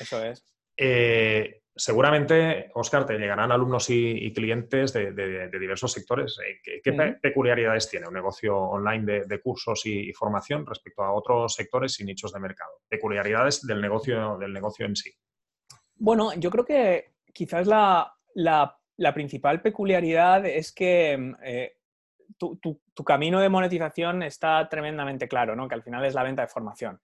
Eso 0.00 0.24
es. 0.24 0.44
Eh, 0.76 1.62
seguramente, 1.74 2.70
Oscar, 2.74 3.06
te 3.06 3.18
llegarán 3.18 3.52
alumnos 3.52 3.90
y, 3.90 4.32
clientes 4.32 4.92
de, 4.92 5.50
diversos 5.58 5.92
sectores. 5.92 6.38
Eh, 6.46 6.80
¿Qué, 6.82 6.92
peculiaridades 7.20 7.88
tiene 7.88 8.08
un 8.08 8.14
negocio 8.14 8.56
online 8.56 9.24
de, 9.26 9.40
cursos 9.40 9.86
y, 9.86 10.12
formación 10.12 10.66
respecto 10.66 11.02
a 11.02 11.12
otros 11.12 11.54
sectores 11.54 11.98
y 12.00 12.04
nichos 12.04 12.32
de 12.32 12.40
mercado? 12.40 12.72
Peculiaridades 12.88 13.66
del 13.66 13.80
negocio, 13.80 14.36
del 14.38 14.52
negocio 14.52 14.86
en 14.86 14.96
sí. 14.96 15.12
Bueno, 15.98 16.32
yo 16.34 16.50
creo 16.50 16.64
que 16.64 17.12
quizás 17.32 17.66
la, 17.66 18.74
principal 19.14 19.60
peculiaridad 19.62 20.46
es 20.46 20.72
que 20.72 21.34
eh, 21.42 21.77
tu, 22.36 23.04
camino 23.04 23.40
de 23.40 23.48
monetización 23.48 24.22
está 24.22 24.68
tremendamente 24.68 25.28
claro, 25.28 25.56
¿no? 25.56 25.68
Que 25.68 25.74
al 25.74 25.82
final 25.82 26.04
es 26.04 26.14
la 26.14 26.22
venta 26.22 26.42
de 26.42 26.48
formación. 26.48 27.00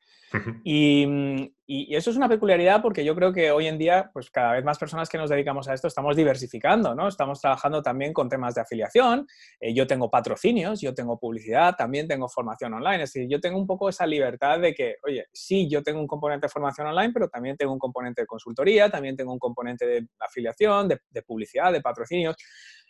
y, 0.64 1.52
eso 1.66 2.10
es 2.10 2.16
una 2.16 2.28
peculiaridad 2.28 2.82
porque 2.82 3.04
yo 3.04 3.14
creo 3.14 3.32
que 3.32 3.50
hoy 3.50 3.66
en 3.68 3.78
día, 3.78 4.10
pues 4.12 4.30
cada 4.30 4.52
vez 4.52 4.64
más 4.64 4.78
personas 4.78 5.08
que 5.08 5.16
nos 5.16 5.30
dedicamos 5.30 5.66
a 5.66 5.72
esto 5.72 5.88
estamos 5.88 6.14
diversificando, 6.14 6.94
¿no? 6.94 7.08
Estamos 7.08 7.40
trabajando 7.40 7.80
también 7.80 8.12
con 8.12 8.28
temas 8.28 8.54
de 8.54 8.60
afiliación. 8.60 9.26
Eh, 9.60 9.72
yo 9.72 9.86
tengo 9.86 10.10
patrocinios, 10.10 10.80
yo 10.80 10.92
tengo 10.92 11.18
publicidad, 11.18 11.74
también 11.76 12.06
tengo 12.06 12.28
formación 12.28 12.74
online. 12.74 13.04
Es 13.04 13.14
decir, 13.14 13.30
yo 13.30 13.40
tengo 13.40 13.58
un 13.58 13.66
poco 13.66 13.88
esa 13.88 14.06
libertad 14.06 14.58
de 14.60 14.74
que, 14.74 14.96
oye, 15.04 15.26
sí, 15.32 15.68
yo 15.70 15.82
tengo 15.82 16.00
un 16.00 16.06
componente 16.06 16.46
de 16.46 16.50
formación 16.50 16.88
online, 16.88 17.12
pero 17.14 17.28
también 17.28 17.56
tengo 17.56 17.72
un 17.72 17.78
componente 17.78 18.22
de 18.22 18.26
consultoría, 18.26 18.90
también 18.90 19.16
tengo 19.16 19.32
un 19.32 19.38
componente 19.38 19.86
de 19.86 20.06
afiliación, 20.18 20.88
de 20.88 21.22
publicidad, 21.22 21.72
de 21.72 21.80
patrocinios. 21.80 22.36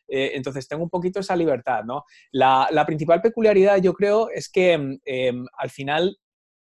Eh, 0.08 0.32
entonces 0.34 0.68
tengo 0.68 0.82
un 0.82 0.90
poquito 0.90 1.20
esa 1.20 1.36
libertad, 1.36 1.84
¿no? 1.84 2.04
La, 2.32 2.84
principal 2.86 3.22
peculiaridad 3.22 3.78
yo 3.78 3.94
creo 3.94 4.28
es 4.30 4.50
que 4.50 4.76
mm, 4.76 5.00
em, 5.04 5.46
al 5.56 5.70
final 5.70 6.18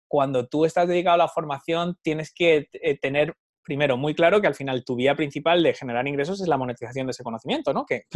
cuando 0.09 0.49
tú 0.49 0.65
estás 0.65 0.89
dedicado 0.89 1.15
a 1.15 1.19
la 1.19 1.29
formación 1.29 1.97
tienes 2.03 2.33
que 2.35 2.69
eh, 2.73 2.99
tener 2.99 3.37
primero 3.63 3.97
muy 3.97 4.15
claro 4.15 4.41
que 4.41 4.49
al 4.49 4.55
final 4.55 4.85
tu 4.85 4.97
vía 4.97 5.15
principal 5.15 5.63
de 5.63 5.75
generar 5.75 6.07
ingresos 6.09 6.41
es 6.41 6.49
la 6.49 6.57
monetización 6.57 7.07
de 7.07 7.13
ese 7.13 7.23
conocimiento, 7.23 7.73
¿no? 7.73 7.87
Que, 7.87 8.07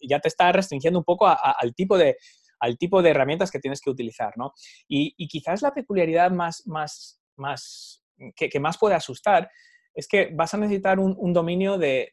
ya 0.00 0.18
te 0.18 0.28
está 0.28 0.50
restringiendo 0.50 0.98
un 0.98 1.04
poco 1.04 1.28
al, 1.28 1.74
tipo 1.74 1.96
de, 1.96 2.16
al 2.58 2.76
tipo 2.76 3.00
de 3.00 3.10
herramientas 3.10 3.52
que 3.52 3.60
tienes 3.60 3.80
que 3.80 3.90
utilizar, 3.90 4.32
¿no? 4.36 4.52
Y, 4.88 5.28
quizás 5.28 5.62
la 5.62 5.72
peculiaridad 5.72 6.32
más, 6.32 6.66
más, 6.66 7.20
más 7.36 8.02
que, 8.34 8.48
que, 8.48 8.58
más 8.58 8.76
puede 8.78 8.96
asustar 8.96 9.48
es 9.94 10.06
que 10.06 10.30
vas 10.32 10.54
a 10.54 10.58
necesitar 10.58 10.98
un, 10.98 11.32
dominio 11.32 11.78
de, 11.78 12.10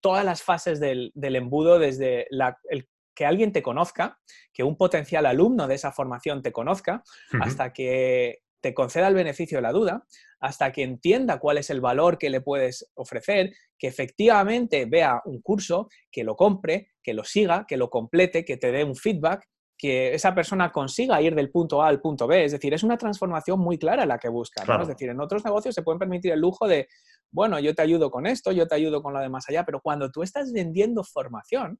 todas 0.00 0.24
las 0.24 0.42
fases 0.42 0.80
del, 0.80 1.12
embudo, 1.14 1.78
desde 1.78 2.26
el, 2.30 2.88
que 3.14 3.26
alguien 3.26 3.52
te 3.52 3.62
conozca, 3.62 4.18
que 4.52 4.62
un 4.62 4.76
potencial 4.76 5.26
alumno 5.26 5.66
de 5.66 5.74
esa 5.74 5.92
formación 5.92 6.42
te 6.42 6.52
conozca, 6.52 7.02
hasta 7.40 7.72
que 7.72 8.40
te 8.60 8.74
conceda 8.74 9.08
el 9.08 9.14
beneficio 9.14 9.58
de 9.58 9.62
la 9.62 9.72
duda, 9.72 10.04
hasta 10.40 10.72
que 10.72 10.82
entienda 10.82 11.38
cuál 11.38 11.58
es 11.58 11.70
el 11.70 11.80
valor 11.80 12.18
que 12.18 12.30
le 12.30 12.40
puedes 12.40 12.90
ofrecer, 12.94 13.52
que 13.78 13.86
efectivamente 13.86 14.86
vea 14.86 15.20
un 15.24 15.40
curso, 15.40 15.88
que 16.10 16.24
lo 16.24 16.36
compre, 16.36 16.90
que 17.02 17.14
lo 17.14 17.24
siga, 17.24 17.66
que 17.66 17.76
lo 17.76 17.88
complete, 17.90 18.44
que 18.44 18.56
te 18.56 18.72
dé 18.72 18.84
un 18.84 18.96
feedback 18.96 19.46
que 19.78 20.12
esa 20.12 20.34
persona 20.34 20.72
consiga 20.72 21.22
ir 21.22 21.36
del 21.36 21.50
punto 21.50 21.80
A 21.80 21.86
al 21.86 22.00
punto 22.00 22.26
B. 22.26 22.44
Es 22.44 22.52
decir, 22.52 22.74
es 22.74 22.82
una 22.82 22.98
transformación 22.98 23.60
muy 23.60 23.78
clara 23.78 24.04
la 24.04 24.18
que 24.18 24.28
busca. 24.28 24.64
Es 24.82 24.88
decir, 24.88 25.08
en 25.08 25.20
otros 25.20 25.44
negocios 25.44 25.74
se 25.74 25.82
pueden 25.82 26.00
permitir 26.00 26.32
el 26.32 26.40
lujo 26.40 26.66
de, 26.66 26.88
bueno, 27.30 27.58
yo 27.58 27.74
te 27.74 27.82
ayudo 27.82 28.10
con 28.10 28.26
esto, 28.26 28.52
yo 28.52 28.66
te 28.66 28.74
ayudo 28.74 29.02
con 29.02 29.12
lo 29.12 29.20
de 29.20 29.28
más 29.28 29.48
allá, 29.48 29.64
pero 29.64 29.80
cuando 29.80 30.10
tú 30.10 30.22
estás 30.22 30.52
vendiendo 30.52 31.04
formación, 31.04 31.78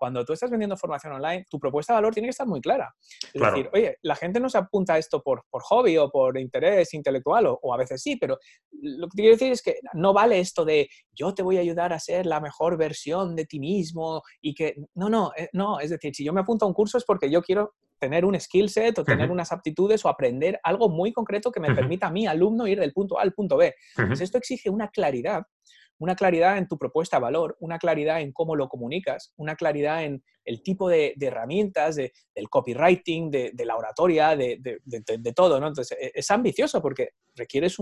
cuando 0.00 0.24
tú 0.24 0.32
estás 0.32 0.50
vendiendo 0.50 0.78
formación 0.78 1.12
online, 1.12 1.44
tu 1.50 1.60
propuesta 1.60 1.92
de 1.92 1.98
valor 1.98 2.14
tiene 2.14 2.28
que 2.28 2.30
estar 2.30 2.46
muy 2.46 2.62
clara. 2.62 2.94
Es 3.34 3.42
decir, 3.42 3.68
oye, 3.74 3.98
la 4.00 4.16
gente 4.16 4.40
no 4.40 4.48
se 4.48 4.56
apunta 4.56 4.94
a 4.94 4.98
esto 4.98 5.22
por, 5.22 5.44
por 5.50 5.62
hobby 5.62 5.98
o 5.98 6.10
por 6.10 6.38
interés 6.38 6.94
intelectual, 6.94 7.46
o, 7.46 7.74
a 7.74 7.76
veces 7.76 8.00
sí, 8.00 8.16
pero 8.16 8.38
lo 8.70 9.08
que 9.08 9.16
quiero 9.16 9.32
decir 9.32 9.52
es 9.52 9.62
que 9.62 9.74
no 9.92 10.14
vale 10.14 10.40
esto 10.40 10.64
de 10.64 10.88
yo 11.12 11.34
te 11.34 11.42
voy 11.42 11.58
a 11.58 11.60
ayudar 11.60 11.92
a 11.92 12.00
ser 12.00 12.24
la 12.24 12.40
mejor 12.40 12.78
versión 12.78 13.36
de 13.36 13.44
ti 13.44 13.60
mismo 13.60 14.22
y 14.40 14.54
que, 14.54 14.74
no, 14.94 15.10
no, 15.10 15.32
eh, 15.36 15.50
no, 15.52 15.80
es 15.80 15.90
decir, 15.90 16.14
si 16.14 16.24
yo 16.24 16.32
me 16.32 16.40
apunto 16.40 16.64
a 16.64 16.68
un 16.68 16.74
curso 16.74 16.96
es 16.96 17.04
porque 17.04 17.30
yo 17.30 17.42
quiero 17.42 17.74
tener 18.00 18.24
un 18.24 18.40
skill 18.40 18.68
set 18.68 18.98
o 18.98 19.04
tener 19.04 19.30
unas 19.30 19.52
aptitudes 19.52 20.04
o 20.04 20.08
aprender 20.08 20.58
algo 20.64 20.88
muy 20.88 21.12
concreto 21.12 21.52
que 21.52 21.60
me 21.60 21.72
permita 21.74 22.08
a 22.08 22.10
mi 22.10 22.26
alumno 22.26 22.66
ir 22.66 22.80
del 22.80 22.92
punto 22.92 23.18
A 23.18 23.22
al 23.22 23.32
punto 23.32 23.56
B. 23.56 23.74
Pues 23.94 24.20
esto 24.20 24.38
exige 24.38 24.70
una 24.70 24.88
claridad 24.88 25.44
una 26.00 26.16
claridad 26.16 26.56
en 26.56 26.66
tu 26.66 26.78
propuesta 26.78 27.18
de 27.18 27.22
valor, 27.22 27.56
una 27.60 27.78
claridad 27.78 28.20
en 28.22 28.32
cómo 28.32 28.56
lo 28.56 28.68
comunicas, 28.68 29.32
una 29.36 29.54
claridad 29.54 30.02
en 30.02 30.24
el 30.46 30.62
tipo 30.62 30.88
de, 30.88 31.14
herramientas, 31.20 31.96
del 31.96 32.48
copywriting, 32.48 33.30
de, 33.30 33.52
la 33.64 33.76
oratoria, 33.76 34.34
de, 34.34 34.80
todo, 35.36 35.60
¿no? 35.60 35.68
Entonces, 35.68 35.96
e, 36.00 36.12
es 36.14 36.30
ambicioso 36.30 36.80
porque 36.80 37.10
requieres 37.36 37.76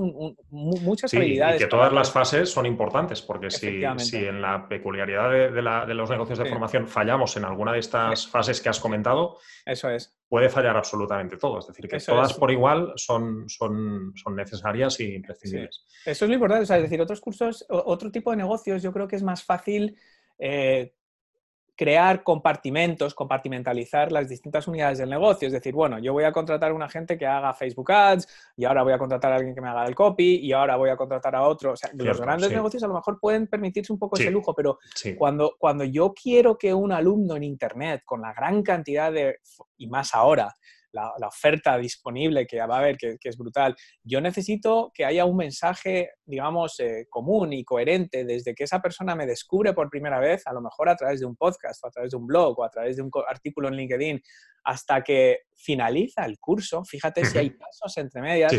muchas 0.51 1.15
habilidades. 1.15 1.61
Y 1.61 1.65
que 1.65 1.71
todas 1.71 1.93
las 1.93 2.11
fases 2.11 2.51
son 2.51 2.67
importantes, 2.67 3.23
porque 3.23 3.51
si, 3.51 3.85
en 3.85 4.43
la 4.43 4.69
peculiaridad 4.69 5.31
de, 5.31 5.95
los 5.95 6.11
negocios 6.11 6.39
de 6.39 6.47
formación 6.47 6.89
fallamos 6.89 7.37
en 7.37 7.45
alguna 7.45 7.73
de 7.73 7.79
estas 7.79 8.27
fases 8.27 8.61
que 8.61 8.69
has 8.69 8.81
comentado, 8.81 9.39
eso 9.65 9.89
es. 9.91 10.18
Puede 10.29 10.51
fallar 10.51 10.77
absolutamente 10.77 11.37
todo. 11.37 11.59
Es 11.59 11.67
decir, 11.67 11.89
que 11.89 11.99
todas 11.99 12.35
por 12.35 12.51
igual 12.51 12.93
son, 12.97 13.49
son, 13.49 14.13
son 14.15 14.37
necesarias 14.37 15.01
y 15.01 15.15
imprescindibles. 15.15 15.87
Eso 16.05 16.25
es 16.25 16.29
lo 16.29 16.35
importante. 16.35 16.63
es 16.63 16.83
decir, 16.83 17.01
otros 17.01 17.21
cursos, 17.21 17.65
otro 17.69 18.11
tipo 18.11 18.31
de 18.31 18.37
negocios, 18.37 18.83
yo 18.83 18.93
creo 18.93 19.09
que 19.09 19.17
es 19.17 19.23
más 19.23 19.43
fácil 19.43 19.97
eh, 20.39 20.93
crear 21.79 22.25
compartimentos, 22.25 23.15
compartimentalizar 23.15 24.11
las 24.11 24.29
distintas 24.29 24.67
unidades 24.67 24.99
del 24.99 25.09
negocio. 25.09 25.47
Es 25.47 25.53
decir, 25.53 25.73
bueno, 25.73 26.01
yo 26.01 26.13
voy 26.13 26.25
a 26.25 26.33
contratar 26.33 26.73
a 26.73 26.75
una 26.75 26.89
gente 26.89 27.17
que 27.17 27.25
haga 27.25 27.55
Facebook 27.55 27.93
Ads 27.93 28.27
y 28.57 28.65
ahora 28.65 28.83
voy 28.83 28.95
a 28.95 28.99
contratar 28.99 29.33
a 29.33 29.37
alguien 29.37 29.55
que 29.55 29.61
me 29.61 29.69
haga 29.69 29.87
el 29.87 29.95
copy 29.95 30.41
y 30.43 30.53
ahora 30.53 30.75
voy 30.75 30.91
a 30.91 30.97
contratar 30.97 31.37
a 31.37 31.43
otro. 31.43 31.75
O 31.75 31.77
sea, 31.77 31.91
los 31.95 32.21
grandes 32.21 32.51
negocios 32.51 32.83
a 32.83 32.89
lo 32.89 32.95
mejor 32.95 33.21
pueden 33.21 33.47
permitirse 33.47 33.93
un 33.93 33.99
poco 34.01 34.17
ese 34.19 34.33
lujo, 34.33 34.57
pero 34.57 34.81
cuando, 35.17 35.55
cuando 35.57 35.85
yo 35.85 36.13
quiero 36.13 36.59
que 36.59 36.75
un 36.75 36.91
alumno 36.91 37.37
en 37.37 37.45
Internet, 37.45 38.03
con 38.05 38.23
la 38.23 38.33
gran 38.33 38.65
cantidad 38.65 39.13
de, 39.13 39.39
y 39.77 39.87
más 39.87 40.17
ahora, 40.17 40.53
la, 40.93 41.13
oferta 41.27 41.77
disponible 41.77 42.47
que 42.47 42.59
va 42.59 42.77
a 42.77 42.79
haber, 42.81 42.97
que, 42.97 43.17
es 43.23 43.37
brutal. 43.37 43.75
Yo 44.03 44.21
necesito 44.21 44.91
que 44.95 45.05
haya 45.05 45.25
un 45.25 45.37
mensaje, 45.37 46.11
digamos, 46.25 46.81
eh, 46.81 47.07
común 47.09 47.53
y 47.53 47.65
coherente 47.65 48.25
desde 48.25 48.55
que 48.55 48.65
esa 48.65 48.81
persona 48.81 49.15
me 49.15 49.27
descubre 49.27 49.73
por 49.75 49.91
primera 49.91 50.19
vez, 50.19 50.47
a 50.47 50.53
lo 50.53 50.61
mejor 50.61 50.89
a 50.89 50.97
través 50.97 51.21
de 51.21 51.27
un 51.27 51.37
podcast 51.37 51.85
o 51.85 51.89
a 51.89 51.91
través 51.91 52.11
de 52.11 52.17
un 52.17 52.27
blog 52.27 52.59
o 52.59 52.65
a 52.65 52.71
través 52.71 52.97
de 52.97 53.03
un 53.03 53.11
artículo 53.29 53.69
en 53.69 53.75
LinkedIn, 53.75 54.21
hasta 54.65 55.03
que 55.03 55.41
finaliza 55.55 56.25
el 56.25 56.39
curso. 56.39 56.85
Fíjate 56.85 57.25
si 57.25 57.39
hay 57.39 57.51
pasos 57.51 57.97
entre 57.99 58.21
medias. 58.21 58.53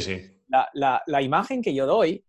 La, 0.73 1.21
imagen 1.21 1.61
que 1.61 1.73
yo 1.73 1.85
doy, 1.85 2.25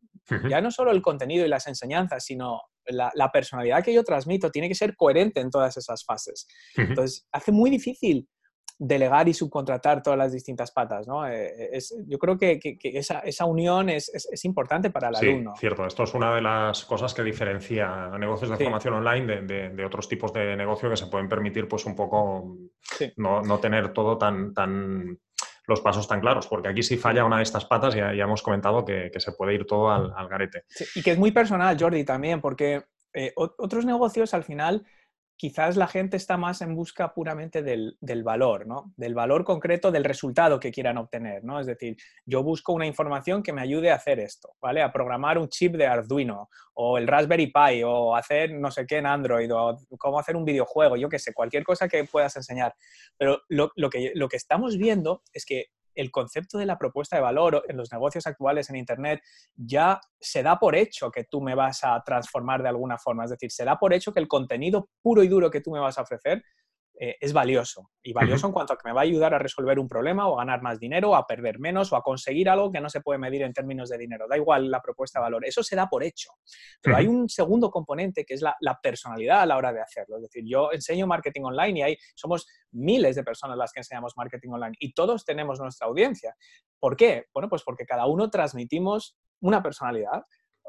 ya 0.49 0.61
no 0.61 0.71
solo 0.71 0.91
el 0.91 1.03
contenido 1.03 1.45
y 1.45 1.49
las 1.49 1.67
enseñanzas, 1.67 2.25
sino 2.25 2.61
la, 2.87 3.31
personalidad 3.33 3.85
que 3.85 3.95
yo 3.95 4.03
transmito 4.05 4.51
tiene 4.51 4.69
que 4.69 4.75
ser 4.75 4.97
coherente 4.97 5.41
en 5.41 5.51
todas 5.51 5.77
esas 5.77 6.05
fases. 6.05 6.47
Entonces, 6.77 7.27
hace 7.33 7.53
muy 7.53 7.71
difícil 7.71 8.29
delegar 8.81 9.29
y 9.29 9.35
subcontratar 9.35 10.03
todas 10.03 10.19
las 10.19 10.33
distintas 10.33 10.71
patas. 10.71 11.07
¿no? 11.07 11.29
Eh, 11.29 11.69
es, 11.77 11.95
yo 12.07 12.19
creo 12.19 12.39
que, 12.39 12.59
esa, 12.83 13.45
unión 13.45 13.91
es, 13.91 14.11
importante 14.45 14.89
para 14.91 15.11
el 15.11 15.17
sí, 15.17 15.29
alumno. 15.29 15.55
Cierto, 15.57 15.87
esto 15.87 16.05
es 16.05 16.15
una 16.15 16.35
de 16.35 16.41
las 16.41 16.87
cosas 16.87 17.13
que 17.13 17.23
diferencia 17.23 18.07
a 18.07 18.19
negocios 18.19 18.51
de 18.51 18.65
formación 18.65 18.95
online 18.95 19.43
de, 19.43 19.85
otros 19.85 20.09
tipos 20.09 20.33
de 20.33 20.57
negocio 20.57 20.89
que 20.89 20.97
se 20.97 21.09
pueden 21.09 21.29
permitir 21.29 21.69
pues 21.69 21.85
un 21.85 21.95
poco 21.95 22.57
no, 23.17 23.61
tener 23.61 23.93
todo 23.93 24.17
tan, 24.17 24.55
tan 24.55 25.19
los 25.67 25.83
pasos 25.83 26.09
tan 26.09 26.21
claros, 26.21 26.47
porque 26.47 26.69
aquí 26.69 26.83
si 26.83 26.97
falla 26.97 27.25
una 27.25 27.37
de 27.37 27.43
estas 27.43 27.67
patas 27.67 27.95
ya, 27.95 28.15
ya 28.15 28.25
hemos 28.25 28.43
comentado 28.43 28.85
que, 28.85 29.11
se 29.15 29.33
puede 29.33 29.55
ir 29.55 29.67
todo 29.67 29.91
al, 29.91 30.29
garete. 30.29 30.65
y 30.95 31.03
que 31.03 31.11
es 31.11 31.19
muy 31.19 31.33
personal, 31.33 31.77
Jordi, 31.79 32.05
también, 32.05 32.41
porque 32.41 32.83
eh, 33.13 33.33
otros 33.37 33.85
negocios 33.85 34.33
al 34.33 34.45
final 34.45 34.87
quizás 35.41 35.79
la 35.79 35.87
gente 35.87 36.19
está 36.19 36.37
más 36.37 36.61
en 36.61 36.75
busca 36.75 37.15
puramente 37.15 37.63
del, 37.63 37.97
valor, 38.23 38.67
¿no? 38.67 38.93
Del 38.99 39.15
valor 39.15 39.43
concreto 39.43 39.91
del 39.91 40.05
resultado 40.05 40.61
que 40.61 40.71
quieran 40.71 40.99
obtener, 40.99 41.43
¿no? 41.45 41.59
Es 41.59 41.67
decir, 41.67 41.97
yo 42.27 42.43
busco 42.43 42.75
una 42.75 42.87
información 42.87 43.43
que 43.43 43.55
me 43.55 43.63
ayude 43.63 43.91
a 43.91 43.95
hacer 43.95 44.21
esto, 44.21 44.51
¿vale? 44.61 44.83
A 44.83 44.93
programar 44.93 45.39
un 45.39 45.49
chip 45.49 45.77
de 45.77 45.87
Arduino 45.87 46.51
o 46.75 46.99
el 46.99 47.09
Raspberry 47.09 47.47
Pi 47.47 47.83
o 47.83 48.15
hacer 48.15 48.53
no 48.53 48.71
sé 48.71 48.87
qué 48.87 48.99
en 48.99 49.07
Android 49.07 49.51
o 49.51 49.79
cómo 49.97 50.19
hacer 50.21 50.37
un 50.37 50.45
videojuego, 50.45 50.99
yo 50.99 51.09
qué 51.09 51.19
sé, 51.19 51.33
cualquier 51.33 51.65
cosa 51.65 51.89
que 51.89 52.05
puedas 52.05 52.37
enseñar. 52.37 52.75
Pero 53.17 53.41
lo, 53.49 53.71
que, 53.89 54.13
lo 54.15 54.29
que 54.29 54.37
estamos 54.37 54.77
viendo 54.77 55.23
es 55.33 55.47
que 55.47 55.69
el 55.95 56.11
concepto 56.11 56.59
de 56.59 56.67
la 56.67 56.79
propuesta 56.79 57.17
de 57.17 57.23
valor 57.23 57.65
en 57.69 57.77
los 57.77 57.93
negocios 57.93 58.27
actuales 58.27 58.71
en 58.71 58.77
Internet 58.77 59.21
ya 59.55 60.01
se 60.21 60.43
da 60.43 60.59
por 60.59 60.77
hecho 60.77 61.11
que 61.11 61.25
tú 61.25 61.41
me 61.41 61.55
vas 61.55 61.85
a 61.85 62.03
transformar 62.05 62.63
de 62.63 62.69
alguna 62.69 62.99
forma. 62.99 63.25
Es 63.25 63.31
decir, 63.31 63.51
se 63.51 63.65
da 63.65 63.79
por 63.79 63.93
hecho 63.93 64.13
que 64.13 64.21
el 64.21 64.29
contenido 64.29 64.89
puro 65.03 65.23
y 65.23 65.29
duro 65.29 65.51
que 65.51 65.61
tú 65.61 65.71
me 65.71 65.81
vas 65.81 65.99
a 65.99 66.03
ofrecer 66.03 66.43
eh, 67.03 67.17
es 67.19 67.33
valioso. 67.33 67.91
Y 68.03 68.13
valioso 68.13 68.47
en 68.47 68.53
cuanto 68.53 68.75
a 68.75 68.77
que 68.77 68.87
me 68.87 68.93
va 68.93 69.01
a 69.01 69.05
ayudar 69.05 69.33
a 69.33 69.39
resolver 69.39 69.79
un 69.79 69.89
problema 69.89 70.29
o 70.29 70.35
a 70.35 70.45
ganar 70.45 70.61
más 70.61 70.79
dinero, 70.79 71.13
o 71.13 71.15
a 71.15 71.27
perder 71.27 71.59
menos 71.59 71.91
o 71.95 71.97
a 71.97 72.03
conseguir 72.03 72.51
algo 72.51 72.71
que 72.71 72.79
no 72.79 72.91
se 72.91 73.01
puede 73.01 73.19
medir 73.19 73.41
en 73.41 73.55
términos 73.55 73.89
de 73.89 73.97
dinero. 73.97 74.27
Da 74.29 74.37
igual 74.37 74.71
la 74.71 74.83
propuesta 74.83 75.19
de 75.19 75.23
valor. 75.23 75.47
Eso 75.47 75.63
se 75.63 75.75
da 75.75 75.89
por 75.89 76.05
hecho. 76.05 76.29
Pero 76.83 76.99
hay 76.99 77.07
un 77.07 77.27
segundo 77.31 77.71
componente 77.71 78.27
que 78.27 78.35
es 78.35 78.43
la, 78.43 78.55
personalidad 78.83 79.41
a 79.41 79.47
la 79.47 79.57
hora 79.57 79.73
de 79.73 79.81
hacerlo. 79.81 80.17
Es 80.17 80.25
decir, 80.25 80.45
yo 80.47 80.73
enseño 80.73 81.07
marketing 81.07 81.45
online 81.45 81.79
y 81.79 81.83
hay, 81.83 81.97
somos 82.15 82.47
miles 82.73 83.17
de 83.17 83.25
personas 83.25 83.57
las 83.57 83.73
que 83.73 83.81
enseñamos 83.81 84.13
marketing 84.19 84.51
online 84.51 84.77
y 84.79 84.93
todos 84.93 85.25
tenemos 85.25 85.59
nuestra 85.59 85.87
audiencia. 85.87 86.37
¿Por 86.79 86.97
qué? 86.97 87.29
Bueno, 87.33 87.49
pues 87.49 87.63
porque 87.63 87.87
cada 87.87 88.05
uno 88.09 88.29
transmitimos 88.29 89.17
una 89.41 89.63
personalidad, 89.63 90.23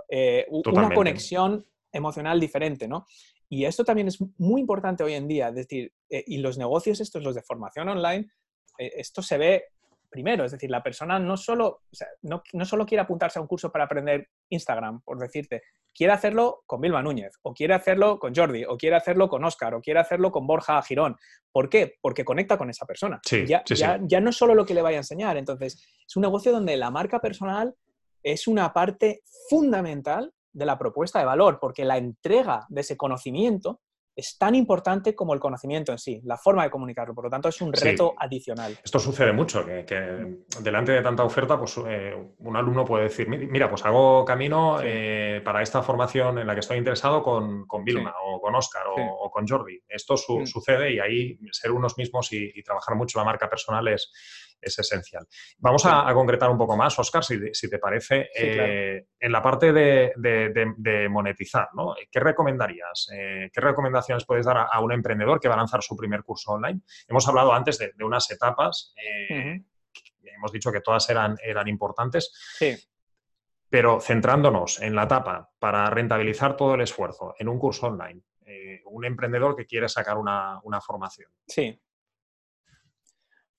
eh, 0.08 0.48
una 0.50 0.94
conexión 0.94 1.66
emocional 1.92 2.40
diferente, 2.40 2.88
¿no? 2.88 3.06
Y 3.52 3.66
esto 3.66 3.84
también 3.84 4.08
es 4.08 4.18
muy 4.38 4.62
importante 4.62 5.04
hoy 5.04 5.14
en 5.14 5.28
día, 5.28 5.50
es 5.50 5.56
decir, 5.56 5.92
eh, 6.10 6.24
y 6.26 6.38
los 6.38 6.58
negocios 6.58 7.02
estos, 7.02 7.22
los 7.22 7.36
de 7.36 7.42
formación 7.42 7.90
online, 7.90 8.32
eh, 8.78 8.94
esto 8.96 9.22
se 9.22 9.38
ve 9.38 9.66
primero. 10.10 10.46
Es 10.46 10.54
decir, 10.54 10.72
la 10.72 10.82
persona 10.82 11.20
no 11.20 11.36
solo, 11.36 11.82
no, 12.22 12.44
no, 12.54 12.66
solo 12.66 12.86
quiere 12.86 13.02
apuntarse 13.02 13.40
a 13.40 13.42
un 13.42 13.50
curso 13.50 13.70
para 13.70 13.84
aprender 13.84 14.30
Instagram, 14.48 15.02
por 15.02 15.20
decirte, 15.20 15.64
quiere 15.94 16.14
hacerlo 16.14 16.64
con 16.66 16.80
Vilma 16.80 17.04
Núñez, 17.04 17.34
o 17.42 17.54
quiere 17.54 17.74
hacerlo 17.74 18.20
con 18.20 18.34
Jordi, 18.34 18.64
o 18.64 18.78
quiere 18.78 18.96
hacerlo 18.96 19.28
con 19.28 19.44
Oscar, 19.44 19.74
o 19.74 19.82
quiere 19.82 20.00
hacerlo 20.00 20.32
con 20.32 20.48
Borja 20.48 20.82
Girón. 20.82 21.18
¿Por 21.52 21.68
qué? 21.68 21.96
Porque 22.00 22.24
conecta 22.24 22.58
con 22.58 22.70
esa 22.70 22.86
persona. 22.86 23.20
ya, 23.46 23.64
ya, 23.66 24.00
ya 24.02 24.22
no 24.22 24.32
solo 24.32 24.56
lo 24.56 24.66
que 24.66 24.74
le 24.74 24.82
vaya 24.82 24.96
a 24.96 25.02
enseñar. 25.02 25.36
Entonces, 25.36 25.86
es 26.08 26.16
un 26.16 26.22
negocio 26.22 26.54
donde 26.54 26.78
la 26.78 26.90
marca 26.90 27.20
personal 27.20 27.76
es 28.24 28.48
una 28.48 28.72
parte 28.72 29.24
fundamental 29.50 30.32
de 30.54 30.66
la 30.66 30.78
propuesta 30.78 31.20
de 31.20 31.26
valor, 31.26 31.60
porque 31.60 31.86
la 31.86 31.98
entrega 31.98 32.66
de 32.70 32.82
ese 32.82 32.98
conocimiento 32.98 33.82
es 34.16 34.38
tan 34.38 34.56
importante 34.56 35.16
como 35.16 35.34
el 35.34 35.40
conocimiento 35.40 35.92
en 35.92 35.98
sí, 35.98 36.22
la 36.26 36.38
forma 36.38 36.64
de 36.64 36.70
comunicarlo. 36.70 37.16
Por 37.16 37.26
lo 37.26 37.30
tanto, 37.30 37.50
es 37.50 37.62
un 37.62 37.72
reto 37.72 38.14
adicional. 38.18 38.78
Esto 38.84 39.00
sucede 39.00 39.32
mucho, 39.32 39.66
que, 39.66 40.38
delante 40.60 40.92
de 40.92 41.02
tanta 41.02 41.24
oferta, 41.24 41.58
pues 41.58 41.80
eh, 41.88 42.16
un 42.40 42.58
alumno 42.58 42.84
puede 42.84 43.06
decir, 43.06 43.28
mira, 43.30 43.70
pues 43.70 43.86
hago 43.86 44.26
camino 44.26 44.80
eh, 44.84 45.42
para 45.44 45.62
esta 45.62 45.82
formación 45.82 46.40
en 46.40 46.48
la 46.48 46.54
que 46.54 46.60
estoy 46.60 46.78
interesado 46.78 47.24
con, 47.24 47.66
con 47.66 47.84
Vilma 47.84 48.14
o 48.24 48.42
con 48.42 48.54
Oscar 48.56 48.84
o, 48.98 49.32
con 49.32 49.48
Jordi. 49.48 49.80
Esto 49.88 50.16
mm. 50.16 50.46
sucede 50.46 50.94
y 50.94 51.00
ahí 51.00 51.40
ser 51.52 51.72
unos 51.72 51.98
mismos 51.98 52.34
y 52.34 52.62
trabajar 52.64 52.96
mucho 52.96 53.18
la 53.18 53.26
marca 53.26 53.50
personal 53.50 53.88
es, 53.88 54.12
es 54.62 54.78
esencial. 54.78 55.28
Vamos 55.58 55.86
a, 55.86 56.14
concretar 56.14 56.50
un 56.50 56.58
poco 56.58 56.78
más, 56.78 56.98
Oscar, 57.00 57.24
si, 57.24 57.70
te 57.70 57.80
parece, 57.80 58.30
eh, 58.36 59.08
en 59.20 59.32
la 59.32 59.42
parte 59.42 59.74
de, 59.74 61.08
monetizar, 61.10 61.70
¿no? 61.74 61.96
¿Qué 62.10 62.20
recomendarías? 62.20 63.10
Eh, 63.14 63.50
¿Qué 63.52 63.62
recomendaciones 63.62 64.26
puedes 64.26 64.46
dar 64.46 64.68
a, 64.72 64.80
un 64.82 64.92
emprendedor 64.92 65.40
que 65.40 65.48
va 65.48 65.56
a 65.56 65.58
lanzar 65.58 65.82
su 65.82 65.96
primer 65.96 66.24
curso 66.24 66.52
online? 66.52 66.82
Hemos 67.08 67.28
hablado 67.28 67.54
antes 67.54 67.78
de, 67.78 67.92
unas 68.04 68.30
etapas, 68.32 68.94
eh, 68.98 69.62
hemos 70.24 70.52
dicho 70.52 70.72
que 70.72 70.82
todas 70.82 71.10
eran, 71.10 71.38
eran 71.44 71.68
importantes. 71.68 72.32
Sí. 72.58 72.78
Pero 73.70 74.02
centrándonos 74.02 74.82
en 74.82 74.96
la 74.96 75.04
etapa 75.04 75.50
para 75.58 75.90
rentabilizar 75.90 76.58
todo 76.58 76.76
el 76.76 76.82
esfuerzo 76.82 77.36
en 77.40 77.48
un 77.48 77.58
curso 77.58 77.88
online, 77.88 78.22
un 78.86 79.06
emprendedor 79.06 79.56
que 79.56 79.66
quiere 79.66 79.88
sacar 79.88 80.18
una, 80.18 80.60
una 80.64 80.82
formación. 80.82 81.32
Sí, 81.48 81.80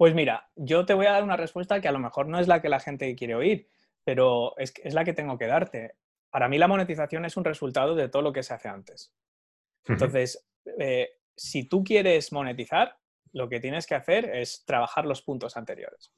pues 0.03 0.17
mira, 0.17 0.51
yo 0.57 0.85
te 0.85 0.95
voy 0.95 1.07
a 1.07 1.13
dar 1.13 1.23
una 1.23 1.37
respuesta 1.37 1.81
que 1.81 1.87
a 1.87 1.93
lo 1.93 2.01
mejor 2.01 2.27
no 2.27 2.41
es 2.41 2.49
la 2.49 2.61
que 2.61 2.69
la 2.69 2.81
gente 2.81 3.15
quiere 3.15 3.37
oír, 3.37 3.69
pero 4.03 4.53
es, 4.59 4.75
la 4.93 5.05
que 5.05 5.13
tengo 5.13 5.39
que 5.39 5.47
darte. 5.47 5.95
Para 6.29 6.49
mí 6.49 6.59
la 6.59 6.67
monetización 6.67 7.25
es 7.25 7.37
un 7.37 7.45
resultado 7.45 7.95
de 7.95 8.09
todo 8.09 8.21
lo 8.21 8.33
que 8.33 8.43
se 8.43 8.53
hace 8.53 8.67
antes. 8.67 9.15
Entonces, 9.87 10.45
eh, 10.81 11.09
si 11.37 11.69
tú 11.69 11.85
quieres 11.85 12.33
monetizar, 12.33 12.97
lo 13.31 13.49
que 13.49 13.61
tienes 13.61 13.87
que 13.87 13.95
hacer 13.95 14.25
es 14.25 14.65
trabajar 14.65 15.07
los 15.07 15.23
puntos 15.23 15.57
anteriores. 15.57 16.13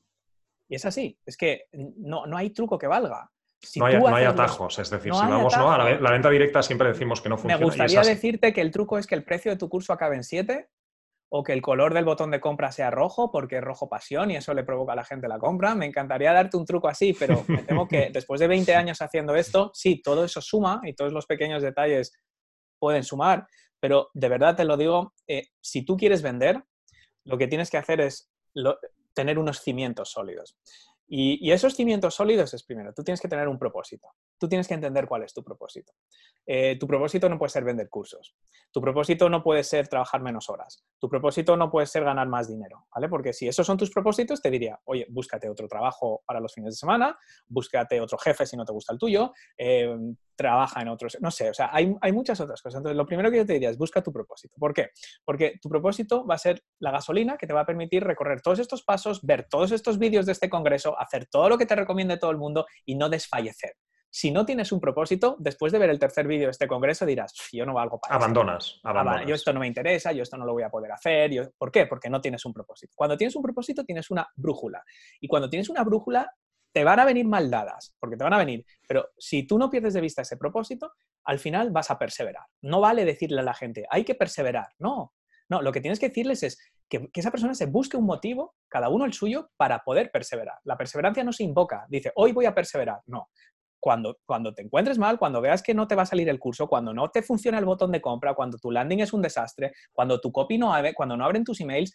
Y 0.66 0.76
es 0.76 0.86
así, 0.86 1.20
es 1.26 1.36
que 1.36 1.66
no, 1.72 2.24
hay 2.34 2.48
truco 2.54 2.78
que 2.78 2.86
valga. 2.86 3.30
no, 3.76 3.84
hay, 3.84 4.24
atajos, 4.24 4.78
es 4.78 4.88
decir, 4.88 5.12
si 5.12 5.20
vamos 5.20 5.54
a 5.54 5.98
la, 6.00 6.10
venta 6.10 6.30
directa 6.30 6.62
siempre 6.62 6.88
decimos 6.88 7.20
que 7.20 7.28
no 7.28 7.36
funciona. 7.36 7.58
Me 7.58 7.66
gustaría 7.66 8.00
decirte 8.00 8.54
que 8.54 8.62
el 8.62 8.70
truco 8.70 8.96
es 8.96 9.06
que 9.06 9.14
el 9.14 9.24
precio 9.24 9.50
de 9.50 9.58
tu 9.58 9.68
curso 9.68 9.92
acabe 9.92 10.16
en 10.16 10.24
7 10.24 10.70
o 11.36 11.42
que 11.42 11.52
el 11.52 11.62
color 11.62 11.94
del 11.94 12.04
botón 12.04 12.30
de 12.30 12.40
compra 12.40 12.70
sea 12.70 12.92
rojo 12.92 13.32
porque 13.32 13.56
es 13.56 13.60
rojo 13.64 13.88
pasión 13.88 14.30
y 14.30 14.36
eso 14.36 14.54
le 14.54 14.62
provoca 14.62 14.92
a 14.92 14.96
la 14.96 15.04
gente 15.04 15.26
la 15.26 15.36
compra. 15.36 15.74
Me 15.74 15.84
encantaría 15.84 16.32
darte 16.32 16.56
un 16.56 16.64
truco 16.64 16.86
así, 16.86 17.12
pero 17.12 17.44
me 17.48 17.62
temo 17.64 17.88
que 17.88 18.10
después 18.12 18.38
de 18.38 18.46
20 18.46 18.72
años 18.76 19.02
haciendo 19.02 19.34
esto, 19.34 19.72
sí, 19.74 20.00
todo 20.00 20.24
eso 20.24 20.40
suma 20.40 20.80
y 20.84 20.94
todos 20.94 21.12
los 21.12 21.26
pequeños 21.26 21.60
detalles 21.60 22.12
pueden 22.78 23.02
sumar, 23.02 23.48
pero 23.80 24.10
de 24.14 24.28
verdad 24.28 24.54
te 24.54 24.64
lo 24.64 24.76
digo, 24.76 25.12
eh, 25.26 25.48
si 25.60 25.84
tú 25.84 25.96
quieres 25.96 26.22
vender, 26.22 26.62
lo 27.24 27.36
que 27.36 27.48
tienes 27.48 27.68
que 27.68 27.78
hacer 27.78 28.00
es 28.00 28.30
tener 29.12 29.36
unos 29.36 29.60
cimientos 29.60 30.12
sólidos. 30.12 30.56
Y, 31.08 31.50
esos 31.50 31.74
cimientos 31.74 32.14
sólidos 32.14 32.54
es 32.54 32.62
primero, 32.62 32.92
tú 32.94 33.02
tienes 33.02 33.20
que 33.20 33.28
tener 33.28 33.48
un 33.48 33.58
propósito, 33.58 34.06
tú 34.38 34.48
tienes 34.48 34.68
que 34.68 34.74
entender 34.74 35.06
cuál 35.06 35.22
es 35.22 35.32
tu 35.32 35.42
propósito. 35.42 35.92
Eh, 36.46 36.76
tu 36.78 36.86
propósito 36.86 37.28
no 37.28 37.38
puede 37.38 37.50
ser 37.50 37.64
vender 37.64 37.88
cursos, 37.88 38.36
tu 38.70 38.80
propósito 38.80 39.30
no 39.30 39.42
puede 39.42 39.64
ser 39.64 39.88
trabajar 39.88 40.20
menos 40.20 40.50
horas, 40.50 40.84
tu 40.98 41.08
propósito 41.08 41.56
no 41.56 41.70
puede 41.70 41.86
ser 41.86 42.04
ganar 42.04 42.28
más 42.28 42.48
dinero, 42.48 42.86
¿vale? 42.94 43.08
Porque 43.08 43.32
si 43.32 43.48
esos 43.48 43.66
son 43.66 43.78
tus 43.78 43.90
propósitos, 43.90 44.42
te 44.42 44.50
diría, 44.50 44.78
oye, 44.84 45.06
búscate 45.08 45.48
otro 45.48 45.66
trabajo 45.68 46.22
para 46.26 46.40
los 46.40 46.52
fines 46.52 46.74
de 46.74 46.76
semana, 46.76 47.18
búscate 47.46 47.98
otro 48.00 48.18
jefe 48.18 48.44
si 48.44 48.58
no 48.58 48.64
te 48.66 48.72
gusta 48.72 48.92
el 48.92 48.98
tuyo, 48.98 49.32
eh, 49.56 49.96
trabaja 50.36 50.82
en 50.82 50.88
otros, 50.88 51.16
no 51.20 51.30
sé, 51.30 51.50
o 51.50 51.54
sea, 51.54 51.70
hay, 51.72 51.94
hay 52.00 52.12
muchas 52.12 52.40
otras 52.40 52.60
cosas. 52.60 52.78
Entonces, 52.78 52.96
lo 52.96 53.06
primero 53.06 53.30
que 53.30 53.38
yo 53.38 53.46
te 53.46 53.54
diría 53.54 53.70
es 53.70 53.78
busca 53.78 54.02
tu 54.02 54.12
propósito. 54.12 54.56
¿Por 54.58 54.74
qué? 54.74 54.90
Porque 55.24 55.58
tu 55.62 55.68
propósito 55.68 56.26
va 56.26 56.34
a 56.34 56.38
ser 56.38 56.62
la 56.78 56.90
gasolina 56.90 57.36
que 57.36 57.46
te 57.46 57.52
va 57.52 57.60
a 57.60 57.66
permitir 57.66 58.04
recorrer 58.04 58.40
todos 58.40 58.58
estos 58.58 58.82
pasos, 58.82 59.22
ver 59.22 59.46
todos 59.48 59.72
estos 59.72 59.98
vídeos 59.98 60.26
de 60.26 60.32
este 60.32 60.50
congreso, 60.50 60.98
hacer 60.98 61.26
todo 61.26 61.48
lo 61.48 61.58
que 61.58 61.66
te 61.66 61.76
recomiende 61.76 62.18
todo 62.18 62.30
el 62.30 62.38
mundo 62.38 62.66
y 62.84 62.96
no 62.96 63.08
desfallecer. 63.08 63.74
Si 64.16 64.30
no 64.30 64.46
tienes 64.46 64.70
un 64.70 64.78
propósito, 64.78 65.34
después 65.40 65.72
de 65.72 65.80
ver 65.80 65.90
el 65.90 65.98
tercer 65.98 66.28
vídeo 66.28 66.46
de 66.46 66.52
este 66.52 66.68
congreso 66.68 67.04
dirás, 67.04 67.34
yo 67.52 67.66
no 67.66 67.74
valgo 67.74 67.98
para 67.98 68.14
abandonas, 68.14 68.78
abandonas. 68.84 69.26
Yo 69.26 69.34
esto 69.34 69.52
no 69.52 69.58
me 69.58 69.66
interesa, 69.66 70.12
yo 70.12 70.22
esto 70.22 70.36
no 70.36 70.46
lo 70.46 70.52
voy 70.52 70.62
a 70.62 70.70
poder 70.70 70.92
hacer. 70.92 71.32
Yo... 71.32 71.50
¿Por 71.58 71.72
qué? 71.72 71.86
Porque 71.86 72.08
no 72.08 72.20
tienes 72.20 72.44
un 72.44 72.52
propósito. 72.52 72.92
Cuando 72.94 73.16
tienes 73.16 73.34
un 73.34 73.42
propósito, 73.42 73.82
tienes 73.82 74.12
una 74.12 74.28
brújula. 74.36 74.84
Y 75.18 75.26
cuando 75.26 75.50
tienes 75.50 75.68
una 75.68 75.82
brújula, 75.82 76.32
te 76.70 76.84
van 76.84 77.00
a 77.00 77.04
venir 77.04 77.26
mal 77.26 77.50
dadas, 77.50 77.96
porque 77.98 78.16
te 78.16 78.22
van 78.22 78.34
a 78.34 78.38
venir. 78.38 78.64
Pero 78.86 79.08
si 79.18 79.48
tú 79.48 79.58
no 79.58 79.68
pierdes 79.68 79.94
de 79.94 80.00
vista 80.00 80.22
ese 80.22 80.36
propósito, 80.36 80.92
al 81.24 81.40
final 81.40 81.72
vas 81.72 81.90
a 81.90 81.98
perseverar. 81.98 82.44
No 82.62 82.80
vale 82.80 83.04
decirle 83.04 83.40
a 83.40 83.44
la 83.44 83.54
gente, 83.54 83.84
hay 83.90 84.04
que 84.04 84.14
perseverar. 84.14 84.68
No, 84.78 85.12
no, 85.48 85.60
lo 85.60 85.72
que 85.72 85.80
tienes 85.80 85.98
que 85.98 86.08
decirles 86.08 86.42
es 86.42 86.58
que, 86.88 87.10
esa 87.12 87.30
persona 87.30 87.54
se 87.54 87.66
busque 87.66 87.96
un 87.96 88.06
motivo, 88.06 88.54
cada 88.68 88.88
uno 88.88 89.04
el 89.04 89.12
suyo, 89.12 89.50
para 89.56 89.80
poder 89.80 90.10
perseverar. 90.10 90.58
La 90.64 90.76
perseverancia 90.76 91.24
no 91.24 91.32
se 91.32 91.44
invoca, 91.44 91.86
dice, 91.88 92.12
hoy 92.16 92.32
voy 92.32 92.46
a 92.46 92.54
perseverar. 92.54 93.00
No. 93.06 93.28
Cuando, 93.84 94.54
te 94.54 94.62
encuentres 94.62 94.96
mal, 94.96 95.18
cuando 95.18 95.42
veas 95.42 95.62
que 95.62 95.74
no 95.74 95.86
te 95.86 95.94
va 95.94 96.04
a 96.04 96.06
salir 96.06 96.26
el 96.30 96.38
curso, 96.38 96.66
cuando 96.66 96.94
no 96.94 97.10
te 97.10 97.22
funciona 97.22 97.58
el 97.58 97.66
botón 97.66 97.92
de 97.92 98.00
compra, 98.00 98.32
cuando 98.32 98.56
tu 98.56 98.70
landing 98.70 99.00
es 99.00 99.12
un 99.12 99.20
desastre, 99.20 99.72
cuando 99.92 100.22
tu 100.22 100.32
copy 100.32 100.56
no 100.56 100.72
abre, 100.72 100.94
cuando 100.94 101.18
no 101.18 101.24
abren 101.26 101.44
tus 101.44 101.60
emails, 101.60 101.94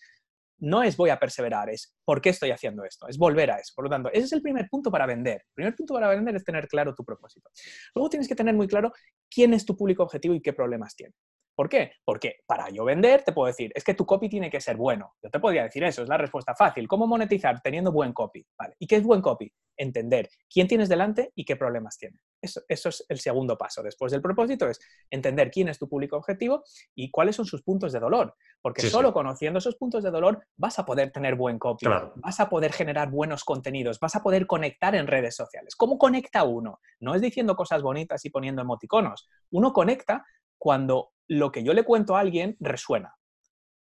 no 0.59 0.83
es 0.83 0.95
voy 0.95 1.09
a 1.09 1.17
perseverar, 1.17 1.67
es 1.71 1.95
por 2.05 2.21
qué 2.21 2.29
estoy 2.29 2.51
haciendo 2.51 2.83
esto, 2.83 3.07
es 3.07 3.17
volver 3.17 3.49
a 3.49 3.55
eso. 3.55 3.73
Por 3.75 3.85
lo 3.85 3.89
tanto, 3.89 4.09
ese 4.11 4.25
es 4.25 4.33
el 4.33 4.43
primer 4.43 4.67
punto 4.69 4.91
para 4.91 5.07
vender. 5.07 5.37
El 5.37 5.53
primer 5.55 5.75
punto 5.75 5.95
para 5.95 6.09
vender 6.09 6.35
es 6.35 6.43
tener 6.43 6.67
claro 6.67 6.93
tu 6.93 7.03
propósito. 7.03 7.49
Luego 7.95 8.07
tienes 8.07 8.27
que 8.27 8.35
tener 8.35 8.53
muy 8.53 8.67
claro 8.67 8.93
quién 9.27 9.55
es 9.55 9.65
tu 9.65 9.75
público 9.75 10.03
objetivo 10.03 10.35
y 10.35 10.41
qué 10.41 10.53
problemas 10.53 10.95
tiene. 10.95 11.15
¿Por 11.59 11.67
qué? 11.67 11.91
Porque 12.05 12.37
para 12.45 12.69
yo 12.69 12.85
vender 12.85 13.21
te 13.23 13.33
puedo 13.33 13.47
decir, 13.47 13.69
es 13.75 13.83
que 13.83 13.93
tu 13.93 14.05
copy 14.05 14.29
tiene 14.29 14.49
que 14.49 14.61
ser 14.61 14.77
bueno. 14.77 15.15
Yo 15.21 15.29
te 15.29 15.41
podría 15.41 15.63
decir 15.63 15.83
eso, 15.83 16.01
es 16.01 16.07
la 16.07 16.17
respuesta 16.17 16.55
fácil. 16.55 16.87
¿Cómo 16.87 17.05
monetizar 17.05 17.59
teniendo 17.61 17.91
buen 17.91 18.13
copy? 18.13 18.47
Vale. 18.57 18.75
¿Y 18.79 18.87
qué 18.87 18.95
es 18.95 19.03
buen 19.03 19.21
copy? 19.21 19.51
Entender 19.75 20.29
quién 20.49 20.69
tienes 20.69 20.87
delante 20.87 21.33
y 21.35 21.43
qué 21.43 21.57
problemas 21.57 21.97
tiene. 21.97 22.17
Eso, 22.41 22.61
es 22.69 23.05
el 23.09 23.19
segundo 23.19 23.57
paso. 23.57 23.83
Después 23.83 24.13
del 24.13 24.21
propósito 24.21 24.69
es 24.69 24.79
entender 25.09 25.51
quién 25.51 25.67
es 25.67 25.77
tu 25.77 25.89
público 25.89 26.15
objetivo 26.15 26.63
y 26.95 27.11
cuáles 27.11 27.35
son 27.35 27.45
sus 27.45 27.61
puntos 27.61 27.91
de 27.91 27.99
dolor. 27.99 28.35
Porque 28.61 28.83
solo 28.83 29.11
conociendo 29.11 29.59
esos 29.59 29.75
puntos 29.75 30.01
de 30.01 30.11
dolor 30.11 30.41
vas 30.55 30.79
a 30.79 30.85
poder 30.85 31.11
tener 31.11 31.35
buen 31.35 31.59
copy, 31.59 31.87
vas 32.15 32.39
a 32.39 32.47
poder 32.47 32.71
generar 32.71 33.11
buenos 33.11 33.43
contenidos, 33.43 33.99
vas 33.99 34.15
a 34.15 34.23
poder 34.23 34.47
conectar 34.47 34.95
en 34.95 35.07
redes 35.07 35.35
sociales. 35.35 35.75
¿Cómo 35.75 35.97
conecta 35.97 36.45
uno? 36.45 36.79
No 37.01 37.15
es 37.15 37.21
diciendo 37.21 37.57
cosas 37.57 37.81
bonitas 37.81 38.23
y 38.23 38.29
poniendo 38.29 38.61
emoticonos. 38.61 39.27
Uno 39.51 39.73
conecta 39.73 40.25
cuando 40.57 41.11
lo 41.29 41.51
que 41.51 41.63
yo 41.63 41.73
le 41.73 41.83
cuento 41.83 42.17
a 42.17 42.19
alguien 42.19 42.57
resuena. 42.59 43.15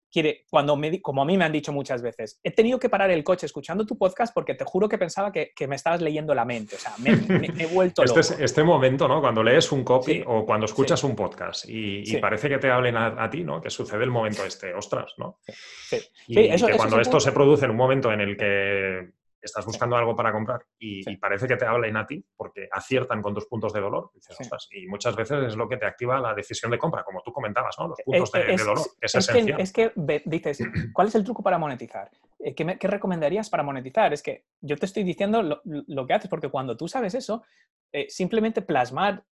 Quiere, 0.09 0.45
cuando 0.49 0.77
me, 0.77 1.01
como 1.01 1.21
a 1.21 1.25
mí 1.25 1.37
me 1.37 1.43
han 1.43 1.51
dicho 1.51 1.73
muchas 1.73 2.01
veces, 2.01 2.39
he 2.41 2.51
tenido 2.51 2.79
que 2.79 2.87
parar 2.87 3.11
el 3.11 3.25
coche 3.25 3.45
escuchando 3.45 3.85
tu 3.85 3.97
podcast 3.97 4.33
porque 4.33 4.53
te 4.53 4.63
juro 4.63 4.87
que 4.87 4.97
pensaba 4.97 5.33
que, 5.33 5.51
me 5.67 5.75
estabas 5.75 6.01
leyendo 6.01 6.33
la 6.33 6.45
mente. 6.45 6.77
O 6.77 6.79
sea, 6.79 6.93
me, 6.99 7.11
he 7.57 7.65
vuelto 7.65 8.03
este. 8.03 8.43
Este, 8.43 8.63
momento, 8.63 9.07
¿no? 9.07 9.19
Cuando 9.19 9.43
lees 9.43 9.69
un 9.73 9.83
copy 9.83 10.23
o 10.25 10.45
cuando 10.45 10.65
escuchas 10.65 11.03
un 11.03 11.13
podcast 11.13 11.65
y, 11.67 12.15
parece 12.17 12.47
que 12.47 12.57
te 12.57 12.69
hablen 12.69 12.95
a, 12.95 13.29
ti, 13.29 13.43
¿no? 13.43 13.61
Que 13.61 13.69
sucede 13.69 14.05
el 14.05 14.11
momento 14.11 14.45
este, 14.45 14.73
ostras, 14.73 15.13
¿no? 15.17 15.39
Sí. 15.45 15.97
Y, 16.27 16.39
eso, 16.47 16.67
que 16.67 16.77
cuando 16.77 17.01
esto 17.01 17.19
se 17.19 17.33
produce 17.33 17.65
en 17.65 17.71
un 17.71 17.77
momento 17.77 18.11
en 18.11 18.21
el 18.21 18.37
que 18.37 19.16
estás 19.47 19.65
buscando 19.65 19.95
algo 19.95 20.15
para 20.15 20.31
comprar 20.31 20.63
y, 20.79 21.17
parece 21.17 21.47
que 21.47 21.57
te 21.57 21.65
hablen 21.65 21.97
a 21.97 22.05
ti 22.05 22.23
porque 22.35 22.69
aciertan 22.71 23.21
con 23.21 23.33
tus 23.33 23.47
puntos 23.47 23.73
de 23.73 23.81
dolor. 23.81 24.11
y 24.71 24.87
muchas 24.87 25.15
veces 25.15 25.47
es 25.47 25.55
lo 25.55 25.67
que 25.67 25.77
te 25.77 25.85
activa 25.85 26.19
la 26.19 26.33
decisión 26.33 26.71
de 26.71 26.77
compra, 26.77 27.03
como 27.03 27.21
tú 27.23 27.31
comentabas, 27.31 27.75
¿no? 27.79 27.87
Los 27.87 27.99
puntos 28.03 28.31
de, 28.31 28.55
dolor. 28.55 28.79
Es, 29.01 29.15
esencial. 29.15 29.57
Que, 29.57 29.63
es 29.63 29.73
que 29.73 29.91
dices, 30.25 30.59
¿cuál 30.93 31.07
es 31.07 31.15
el 31.15 31.23
truco 31.23 31.41
para 31.41 31.57
monetizar? 31.57 32.09
Eh, 32.39 32.53
¿Qué, 32.53 32.87
recomendarías 32.87 33.49
para 33.49 33.63
monetizar? 33.63 34.13
Es 34.13 34.21
que 34.21 34.45
yo 34.61 34.77
te 34.77 34.85
estoy 34.85 35.03
diciendo 35.03 35.41
lo, 35.41 36.07
que 36.07 36.13
haces, 36.13 36.29
porque 36.29 36.49
cuando 36.49 36.77
tú 36.77 36.87
sabes 36.87 37.15
eso, 37.15 37.43
eh, 37.91 38.07
simplemente 38.09 38.61
plasmar 38.61 39.23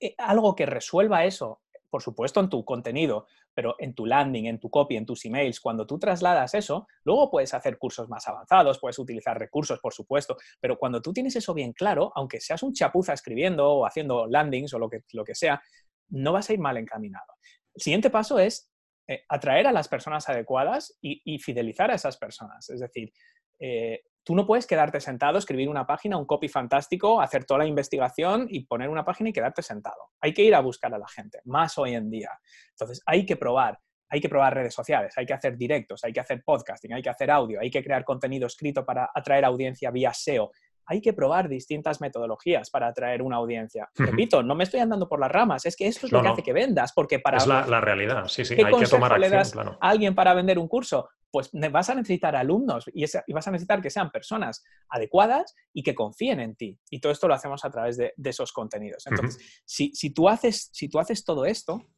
eh, 0.00 0.14
algo 0.18 0.54
que 0.54 0.66
resuelva 0.66 1.24
eso 1.24 1.60
por 1.94 2.02
supuesto, 2.02 2.40
en 2.40 2.48
tu 2.48 2.64
contenido, 2.64 3.28
pero 3.54 3.76
en 3.78 3.94
tu 3.94 4.04
landing, 4.04 4.46
en 4.46 4.58
tu 4.58 4.68
copy, 4.68 4.96
en 4.96 5.06
tus 5.06 5.24
emails, 5.26 5.60
cuando 5.60 5.86
tú 5.86 5.96
trasladas 5.96 6.52
eso, 6.54 6.88
luego 7.04 7.30
puedes 7.30 7.54
hacer 7.54 7.78
cursos 7.78 8.08
más 8.08 8.26
avanzados, 8.26 8.80
puedes 8.80 8.98
utilizar 8.98 9.38
recursos, 9.38 9.78
por 9.78 9.94
supuesto, 9.94 10.36
pero 10.58 10.76
cuando 10.76 11.00
tú 11.00 11.12
tienes 11.12 11.36
eso 11.36 11.54
bien 11.54 11.72
claro, 11.72 12.10
aunque 12.16 12.40
seas 12.40 12.64
un 12.64 12.72
chapuza 12.72 13.12
escribiendo 13.12 13.70
o 13.70 13.86
haciendo 13.86 14.26
landings 14.26 14.74
o 14.74 14.80
lo 14.80 14.90
que, 14.90 15.04
lo 15.12 15.22
que 15.22 15.36
sea, 15.36 15.62
no 16.08 16.32
vas 16.32 16.50
a 16.50 16.54
ir 16.54 16.58
mal 16.58 16.76
encaminado. 16.78 17.32
El 17.72 17.80
siguiente 17.80 18.10
paso 18.10 18.40
es 18.40 18.72
eh, 19.06 19.22
atraer 19.28 19.68
a 19.68 19.72
las 19.72 19.86
personas 19.86 20.28
adecuadas 20.28 20.98
y, 21.00 21.38
fidelizar 21.38 21.92
a 21.92 21.94
esas 21.94 22.16
personas. 22.16 22.68
Es 22.70 22.80
decir, 22.80 23.12
eh, 23.60 24.02
tú 24.24 24.34
no 24.34 24.46
puedes 24.46 24.66
quedarte 24.66 25.00
sentado, 25.00 25.38
escribir 25.38 25.68
una 25.68 25.86
página, 25.86 26.16
un 26.16 26.24
copy 26.24 26.48
fantástico, 26.48 27.20
hacer 27.20 27.44
toda 27.44 27.58
la 27.58 27.66
investigación 27.66 28.46
y 28.48 28.64
poner 28.64 28.88
una 28.88 29.04
página 29.04 29.30
y 29.30 29.32
quedarte 29.32 29.62
sentado. 29.62 30.10
Hay 30.20 30.32
que 30.32 30.42
ir 30.42 30.54
a 30.54 30.60
buscar 30.60 30.92
a 30.94 30.98
la 30.98 31.06
gente, 31.06 31.40
más 31.44 31.78
hoy 31.78 31.94
en 31.94 32.10
día. 32.10 32.30
Entonces, 32.70 33.02
hay 33.06 33.24
que 33.24 33.36
probar. 33.36 33.78
Hay 34.10 34.20
que 34.20 34.28
probar 34.28 34.54
redes 34.54 34.74
sociales, 34.74 35.12
hay 35.16 35.26
que 35.26 35.32
hacer 35.32 35.56
directos, 35.56 36.04
hay 36.04 36.12
que 36.12 36.20
hacer 36.20 36.42
podcasting, 36.44 36.92
hay 36.92 37.02
que 37.02 37.08
hacer 37.08 37.30
audio, 37.30 37.58
hay 37.58 37.70
que 37.70 37.82
crear 37.82 38.04
contenido 38.04 38.46
escrito 38.46 38.84
para 38.84 39.10
atraer 39.12 39.44
audiencia 39.44 39.90
vía 39.90 40.12
SEO, 40.12 40.52
hay 40.86 41.00
que 41.00 41.12
probar 41.12 41.48
distintas 41.48 42.00
metodologías 42.00 42.70
para 42.70 42.88
atraer 42.88 43.22
una 43.22 43.36
audiencia. 43.36 43.88
Repito, 43.94 44.42
no 44.42 44.54
me 44.54 44.64
estoy 44.64 44.80
andando 44.80 45.08
por 45.08 45.18
las 45.18 45.32
ramas, 45.32 45.66
es 45.66 45.74
que 45.74 45.86
esto 45.86 46.06
es 46.06 46.12
lo 46.12 46.22
que 46.22 46.28
hace 46.28 46.42
que 46.42 46.52
vendas, 46.52 46.92
porque 46.92 47.18
para... 47.18 47.38
Es 47.38 47.46
la, 47.46 47.80
realidad, 47.80 48.28
sí, 48.28 48.44
sí, 48.44 48.54
hay 48.54 48.72
que 48.72 48.86
tomar 48.86 49.12
acción, 49.12 49.20
le 49.20 49.36
das 49.36 49.56
a 49.56 49.76
alguien 49.80 50.14
para 50.14 50.34
vender 50.34 50.58
un 50.58 50.68
curso? 50.68 51.08
Pues 51.34 51.50
vas 51.52 51.90
a 51.90 51.96
necesitar 51.96 52.36
alumnos 52.36 52.84
y, 52.94 53.04
vas 53.32 53.48
a 53.48 53.50
necesitar 53.50 53.82
que 53.82 53.90
sean 53.90 54.12
personas 54.12 54.62
adecuadas 54.88 55.52
y 55.72 55.82
que 55.82 55.92
confíen 55.92 56.38
en 56.38 56.54
ti. 56.54 56.78
Y 56.90 57.00
todo 57.00 57.10
esto 57.10 57.26
lo 57.26 57.34
hacemos 57.34 57.64
a 57.64 57.70
través 57.70 57.96
de, 57.96 58.14
esos 58.22 58.52
contenidos. 58.52 59.04
Entonces, 59.08 59.42
si, 59.64 60.10
tú 60.10 60.28
haces, 60.28 60.70
si 60.72 60.88
tú 60.88 61.00
haces 61.00 61.24
todo 61.24 61.44
esto, 61.44 61.88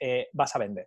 eh, 0.00 0.28
vas 0.32 0.56
a 0.56 0.60
vender 0.60 0.86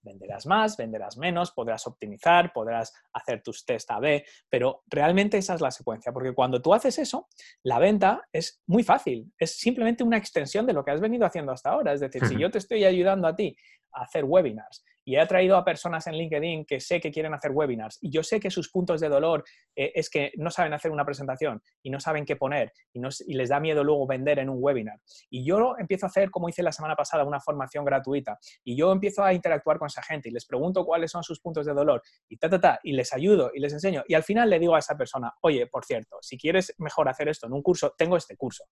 venderás 0.00 0.46
más, 0.46 0.76
venderás 0.76 1.18
menos, 1.18 1.50
podrás 1.50 1.84
optimizar, 1.88 2.52
podrás 2.52 2.94
hacer 3.12 3.42
tus 3.42 3.64
test 3.66 3.90
A-B, 3.90 4.24
pero 4.48 4.84
realmente 4.86 5.36
esa 5.36 5.54
es 5.54 5.60
la 5.60 5.72
secuencia, 5.72 6.12
porque 6.12 6.32
cuando 6.32 6.62
tú 6.62 6.72
haces 6.72 6.96
eso, 7.00 7.26
la 7.64 7.80
venta 7.80 8.22
es 8.32 8.62
muy 8.68 8.84
fácil, 8.84 9.32
es 9.36 9.58
simplemente 9.58 10.04
una 10.04 10.16
extensión 10.16 10.64
de 10.64 10.74
lo 10.74 10.84
que 10.84 10.92
has 10.92 11.00
venido 11.00 11.26
haciendo 11.26 11.50
hasta 11.50 11.70
ahora. 11.70 11.92
Es 11.92 12.00
decir, 12.00 12.24
si 12.24 12.38
yo 12.38 12.52
te 12.52 12.58
estoy 12.58 12.84
ayudando 12.84 13.26
a 13.26 13.34
ti 13.34 13.56
a 13.92 14.02
hacer 14.02 14.24
webinars 14.24 14.84
y 15.08 15.16
he 15.16 15.20
atraído 15.20 15.56
a 15.56 15.64
personas 15.64 16.06
en 16.06 16.16
LinkedIn 16.16 16.66
que 16.66 16.80
sé 16.80 17.00
que 17.00 17.10
quieren 17.10 17.32
hacer 17.32 17.50
webinars 17.52 17.96
y 18.02 18.10
yo 18.10 18.22
sé 18.22 18.38
que 18.38 18.50
sus 18.50 18.70
puntos 18.70 19.00
de 19.00 19.08
dolor 19.08 19.42
eh, 19.74 19.90
es 19.94 20.10
que 20.10 20.32
no 20.36 20.50
saben 20.50 20.74
hacer 20.74 20.90
una 20.90 21.02
presentación 21.02 21.62
y 21.82 21.88
no 21.88 21.98
saben 21.98 22.26
qué 22.26 22.36
poner 22.36 22.74
y, 22.92 23.00
no, 23.00 23.08
y, 23.26 23.32
les 23.32 23.48
da 23.48 23.58
miedo 23.58 23.82
luego 23.82 24.06
vender 24.06 24.38
en 24.38 24.50
un 24.50 24.58
webinar. 24.60 25.00
Y 25.30 25.46
yo 25.46 25.76
empiezo 25.78 26.04
a 26.04 26.10
hacer, 26.10 26.30
como 26.30 26.50
hice 26.50 26.62
la 26.62 26.72
semana 26.72 26.94
pasada, 26.94 27.24
una 27.24 27.40
formación 27.40 27.86
gratuita 27.86 28.38
y 28.62 28.76
yo 28.76 28.92
empiezo 28.92 29.24
a 29.24 29.32
interactuar 29.32 29.78
con 29.78 29.86
esa 29.86 30.02
gente 30.02 30.28
y 30.28 30.32
les 30.32 30.44
pregunto 30.44 30.84
cuáles 30.84 31.10
son 31.10 31.22
sus 31.22 31.40
puntos 31.40 31.64
de 31.64 31.72
dolor 31.72 32.02
y 32.28 32.36
ta, 32.36 32.50
ta, 32.50 32.60
ta, 32.60 32.78
y 32.82 32.92
les 32.92 33.10
ayudo 33.14 33.50
y 33.54 33.60
les 33.60 33.72
enseño. 33.72 34.04
Y 34.08 34.12
al 34.12 34.24
final 34.24 34.50
le 34.50 34.58
digo 34.58 34.74
a 34.74 34.80
esa 34.80 34.94
persona, 34.94 35.32
oye, 35.40 35.68
por 35.68 35.86
cierto, 35.86 36.18
si 36.20 36.36
quieres 36.36 36.74
mejor 36.76 37.08
hacer 37.08 37.30
esto 37.30 37.46
en 37.46 37.54
un 37.54 37.62
curso, 37.62 37.94
tengo 37.96 38.18
este 38.18 38.36
curso. 38.36 38.64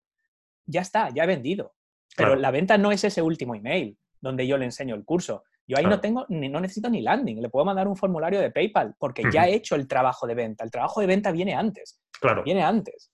Ya 0.67 0.83
está, 0.83 1.09
ya 1.09 1.25
he 1.25 1.27
vendido. 1.27 1.77
Pero 2.15 2.37
la 2.37 2.51
venta 2.51 2.77
no 2.77 2.93
es 2.93 3.05
ese 3.05 3.23
último 3.23 3.55
email 3.55 3.99
donde 4.21 4.47
yo 4.47 4.59
le 4.59 4.67
enseño 4.67 4.95
el 4.95 5.05
curso. 5.07 5.45
Yo 5.67 5.77
ahí 5.79 5.85
no 5.85 6.01
tengo, 6.01 6.25
ni, 6.29 6.49
no 6.49 6.61
necesito 6.61 6.89
ni 6.89 7.03
landing, 7.03 7.43
le 7.43 7.49
puedo 7.49 7.65
mandar 7.65 7.89
un 7.89 7.97
formulario 7.97 8.41
de 8.41 8.51
PayPal 8.51 8.95
porque 8.99 9.25
ya 9.33 9.49
he 9.49 9.55
hecho 9.55 9.75
el 9.75 9.89
trabajo 9.89 10.27
de 10.27 10.35
venta. 10.35 10.65
El 10.65 10.71
trabajo 10.71 11.01
de 11.01 11.09
venta 11.09 11.33
viene 11.33 11.55
antes. 11.55 12.01
Claro. 12.21 12.45
Viene 12.45 12.63
antes. 12.63 13.11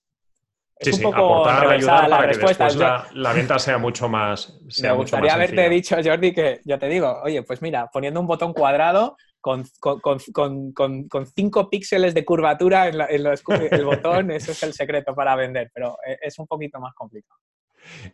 Es 0.77 0.97
un 0.97 1.03
poco 1.03 1.45
aportar, 1.45 1.67
ayudar 1.67 2.09
la 2.09 2.17
para 2.17 2.27
respuesta. 2.27 2.67
que 2.67 2.73
después 2.73 3.15
la, 3.15 3.33
venta 3.33 3.59
sea 3.59 3.77
mucho 3.77 4.09
más. 4.09 4.59
me 4.81 4.91
gustaría 4.93 5.33
haberte 5.33 5.69
dicho, 5.69 5.95
Jordi, 6.03 6.33
que 6.33 6.61
yo 6.65 6.77
te 6.77 6.87
digo, 6.87 7.21
oye, 7.23 7.41
pues 7.43 7.61
mira, 7.61 7.89
poniendo 7.91 8.19
un 8.19 8.27
botón 8.27 8.53
cuadrado 8.53 9.17
con, 9.39 9.63
con, 9.79 11.25
cinco 11.35 11.69
píxeles 11.69 12.13
de 12.13 12.25
curvatura 12.25 12.87
en, 12.87 13.01
en 13.01 13.73
el 13.73 13.85
botón, 13.85 14.31
eso 14.31 14.51
es 14.51 14.63
el 14.63 14.73
secreto 14.73 15.13
para 15.13 15.35
vender, 15.35 15.69
pero 15.73 15.97
eh, 16.05 16.17
es 16.21 16.37
un 16.39 16.47
poquito 16.47 16.79
más 16.79 16.93
complicado. 16.93 17.39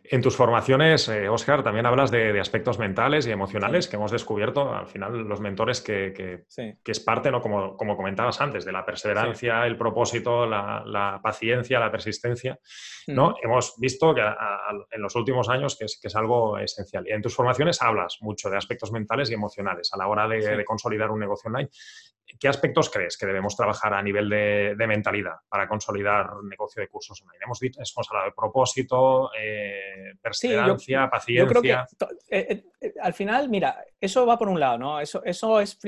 En 0.04 0.22
tus 0.22 0.36
formaciones, 0.36 1.08
Oscar, 1.08 1.60
eh, 1.60 1.62
también 1.62 1.86
hablas 1.86 2.10
de, 2.10 2.38
aspectos 2.40 2.78
mentales 2.78 3.26
y 3.26 3.30
emocionales 3.30 3.88
que 3.88 3.96
hemos 3.96 4.10
descubierto 4.10 4.74
al 4.74 4.86
final 4.86 5.12
los 5.28 5.40
mentores 5.40 5.80
que, 5.80 6.44
es 6.84 7.00
parte, 7.00 7.30
¿no? 7.30 7.40
como, 7.40 7.76
como, 7.76 7.96
comentabas 7.96 8.40
antes, 8.40 8.64
de 8.64 8.72
la 8.72 8.84
perseverancia, 8.84 9.66
el 9.66 9.76
propósito, 9.76 10.46
la, 10.46 11.20
paciencia, 11.22 11.80
la 11.80 11.90
persistencia. 11.90 12.58
¿no? 13.08 13.34
Hemos 13.42 13.74
visto 13.78 14.14
que 14.14 14.22
en 14.22 15.02
los 15.02 15.14
últimos 15.16 15.48
años 15.48 15.76
que 15.78 15.86
es, 15.86 16.16
algo 16.16 16.58
esencial. 16.58 17.06
Y 17.06 17.12
en 17.12 17.22
tus 17.22 17.34
formaciones 17.34 17.80
hablas 17.82 18.18
mucho 18.20 18.50
de 18.50 18.56
aspectos 18.56 18.92
mentales 18.92 19.30
y 19.30 19.34
emocionales 19.34 19.90
a 19.92 19.98
la 19.98 20.08
hora 20.08 20.28
de 20.28 20.64
consolidar 20.64 21.10
un 21.10 21.20
negocio 21.20 21.48
online. 21.48 21.68
¿Qué 22.38 22.48
aspectos 22.48 22.90
crees 22.90 23.16
que 23.16 23.26
debemos 23.26 23.56
trabajar 23.56 23.94
a 23.94 24.02
nivel 24.02 24.28
de, 24.28 24.86
mentalidad 24.86 25.36
para 25.48 25.68
consolidar 25.68 26.32
un 26.34 26.48
negocio 26.48 26.80
de 26.80 26.88
cursos 26.88 27.20
online? 27.22 27.38
Hemos, 27.44 27.60
dicho, 27.60 27.80
hemos 27.80 28.10
hablado 28.10 28.26
de 28.26 28.32
propósito, 28.32 29.30
eh, 29.38 30.14
perseverancia, 30.20 31.08
paciencia. 31.10 31.44
Yo 31.44 31.48
creo 31.48 31.62
que 31.62 32.36
eh, 32.36 32.64
eh, 32.80 32.94
al 33.00 33.14
final, 33.14 33.48
mira, 33.48 33.84
eso 34.00 34.26
va 34.26 34.38
por 34.38 34.48
un 34.48 34.60
lado, 34.60 34.78
¿no? 34.78 35.00
Eso, 35.00 35.22
eso 35.24 35.60
es 35.60 35.78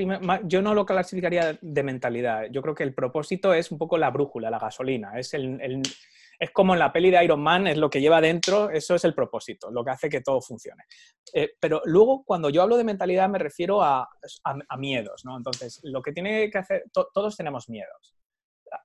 yo 0.43 0.61
no 0.61 0.73
lo 0.73 0.85
clasificaría 0.85 1.57
de 1.61 1.83
mentalidad. 1.83 2.45
Yo 2.51 2.61
creo 2.61 2.75
que 2.75 2.83
el 2.83 2.93
propósito 2.93 3.53
es 3.53 3.71
un 3.71 3.77
poco 3.77 3.97
la 3.97 4.11
brújula, 4.11 4.49
la 4.49 4.59
gasolina, 4.59 5.17
es 5.19 5.33
el 5.33 5.81
es 6.39 6.51
como 6.51 6.73
en 6.73 6.79
la 6.79 6.91
peli 6.91 7.11
de 7.11 7.23
Iron 7.23 7.41
Man, 7.41 7.67
es 7.67 7.77
lo 7.77 7.89
que 7.89 8.01
lleva 8.01 8.21
dentro, 8.21 8.69
eso 8.69 8.95
es 8.95 9.03
el 9.03 9.13
propósito, 9.13 9.71
lo 9.71 9.83
que 9.83 9.91
hace 9.91 10.09
que 10.09 10.21
todo 10.21 10.41
funcione. 10.41 10.83
Eh, 11.33 11.53
pero 11.59 11.81
luego, 11.85 12.23
cuando 12.25 12.49
yo 12.49 12.61
hablo 12.61 12.77
de 12.77 12.83
mentalidad, 12.83 13.29
me 13.29 13.39
refiero 13.39 13.81
a, 13.81 14.07
miedos, 14.77 15.23
¿no? 15.25 15.37
Entonces, 15.37 15.79
lo 15.83 16.01
que 16.01 16.11
tiene 16.11 16.49
que 16.49 16.57
hacer, 16.57 16.83
todos 16.91 17.37
tenemos 17.37 17.69
miedos 17.69 18.15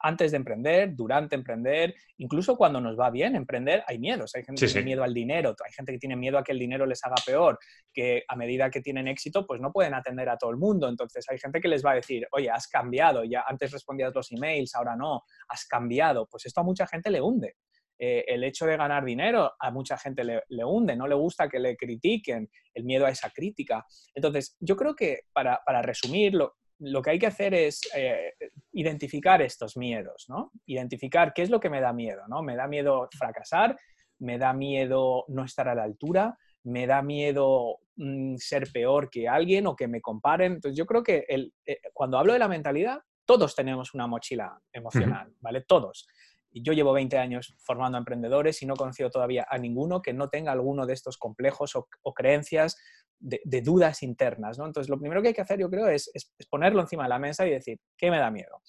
antes 0.00 0.30
de 0.30 0.36
emprender, 0.36 0.94
durante 0.94 1.34
emprender, 1.34 1.94
incluso 2.18 2.56
cuando 2.56 2.80
nos 2.80 2.98
va 2.98 3.10
bien 3.10 3.36
emprender, 3.36 3.82
hay 3.86 3.98
miedos. 3.98 4.34
Hay 4.34 4.44
gente 4.44 4.66
que 4.66 4.72
tiene 4.72 4.84
miedo 4.84 5.02
al 5.02 5.14
dinero, 5.14 5.54
hay 5.64 5.72
gente 5.72 5.92
que 5.92 5.98
tiene 5.98 6.16
miedo 6.16 6.38
a 6.38 6.44
que 6.44 6.52
el 6.52 6.58
dinero 6.58 6.86
les 6.86 7.04
haga 7.04 7.16
peor, 7.24 7.58
que 7.92 8.24
a 8.28 8.36
medida 8.36 8.70
que 8.70 8.80
tienen 8.80 9.08
éxito, 9.08 9.46
pues 9.46 9.60
no 9.60 9.72
pueden 9.72 9.94
atender 9.94 10.28
a 10.28 10.36
todo 10.36 10.50
el 10.50 10.56
mundo. 10.56 10.88
Entonces 10.88 11.24
hay 11.28 11.38
gente 11.38 11.60
que 11.60 11.68
les 11.68 11.84
va 11.84 11.92
a 11.92 11.96
decir, 11.96 12.26
oye, 12.32 12.50
has 12.50 12.68
cambiado, 12.68 13.24
ya 13.24 13.44
antes 13.46 13.70
respondías 13.70 14.14
los 14.14 14.30
emails, 14.32 14.74
ahora 14.74 14.96
no, 14.96 15.22
has 15.48 15.66
cambiado. 15.66 16.26
Pues 16.26 16.46
esto 16.46 16.60
a 16.60 16.64
mucha 16.64 16.86
gente 16.86 17.10
le 17.10 17.20
hunde. 17.20 17.56
Eh, 18.00 18.24
el 18.28 18.44
hecho 18.44 18.64
de 18.64 18.76
ganar 18.76 19.04
dinero 19.04 19.54
a 19.58 19.72
mucha 19.72 19.98
gente 19.98 20.22
le, 20.22 20.42
le, 20.50 20.64
hunde, 20.64 20.94
no 20.94 21.08
le 21.08 21.16
gusta 21.16 21.48
que 21.48 21.58
le 21.58 21.76
critiquen, 21.76 22.48
el 22.72 22.84
miedo 22.84 23.06
a 23.06 23.10
esa 23.10 23.30
crítica. 23.30 23.84
Entonces, 24.14 24.56
yo 24.60 24.76
creo 24.76 24.94
que 24.94 25.22
para, 25.32 25.60
para 25.66 25.82
resumirlo, 25.82 26.58
lo 26.80 27.02
que 27.02 27.10
hay 27.10 27.18
que 27.18 27.26
hacer 27.26 27.54
es 27.54 27.80
eh, 27.94 28.34
identificar 28.72 29.42
estos 29.42 29.76
miedos, 29.76 30.26
¿no? 30.28 30.52
Identificar 30.66 31.32
qué 31.32 31.42
es 31.42 31.50
lo 31.50 31.60
que 31.60 31.70
me 31.70 31.80
da 31.80 31.92
miedo, 31.92 32.22
¿no? 32.28 32.42
Me 32.42 32.56
da 32.56 32.66
miedo 32.66 33.08
fracasar, 33.16 33.76
me 34.18 34.38
da 34.38 34.52
miedo 34.52 35.24
no 35.28 35.44
estar 35.44 35.68
a 35.68 35.74
la 35.74 35.84
altura, 35.84 36.36
me 36.64 36.86
da 36.86 37.02
miedo 37.02 37.78
mm, 37.96 38.36
ser 38.36 38.70
peor 38.72 39.10
que 39.10 39.28
alguien 39.28 39.66
o 39.66 39.76
que 39.76 39.88
me 39.88 40.00
comparen. 40.00 40.54
Entonces 40.54 40.76
yo 40.76 40.86
creo 40.86 41.02
que 41.02 41.24
el, 41.28 41.52
eh, 41.64 41.78
cuando 41.92 42.18
hablo 42.18 42.32
de 42.32 42.38
la 42.38 42.48
mentalidad, 42.48 43.00
todos 43.24 43.54
tenemos 43.54 43.94
una 43.94 44.06
mochila 44.06 44.60
emocional, 44.72 45.32
¿vale? 45.40 45.62
Todos. 45.62 46.06
Y 46.50 46.62
yo 46.62 46.72
llevo 46.72 46.94
20 46.94 47.18
años 47.18 47.54
formando 47.58 47.98
emprendedores 47.98 48.62
y 48.62 48.66
no 48.66 48.74
conocido 48.74 49.10
todavía 49.10 49.46
a 49.48 49.58
ninguno 49.58 50.00
que 50.00 50.14
no 50.14 50.30
tenga 50.30 50.52
alguno 50.52 50.86
de 50.86 50.94
estos 50.94 51.18
complejos 51.18 51.72
o 51.76 52.14
creencias 52.14 52.76
de, 53.20 53.62
dudas 53.62 54.02
internas. 54.02 54.58
¿no? 54.58 54.66
Entonces, 54.66 54.88
lo 54.88 54.98
primero 54.98 55.22
que 55.22 55.28
hay 55.28 55.34
que 55.34 55.40
hacer, 55.40 55.58
yo 55.58 55.70
creo, 55.70 55.88
es, 55.88 56.10
ponerlo 56.50 56.80
encima 56.80 57.04
de 57.04 57.08
la 57.08 57.18
mesa 57.18 57.46
y 57.46 57.50
decir, 57.50 57.78
¿qué 57.96 58.10
me 58.10 58.18
da 58.18 58.30
miedo? 58.30 58.62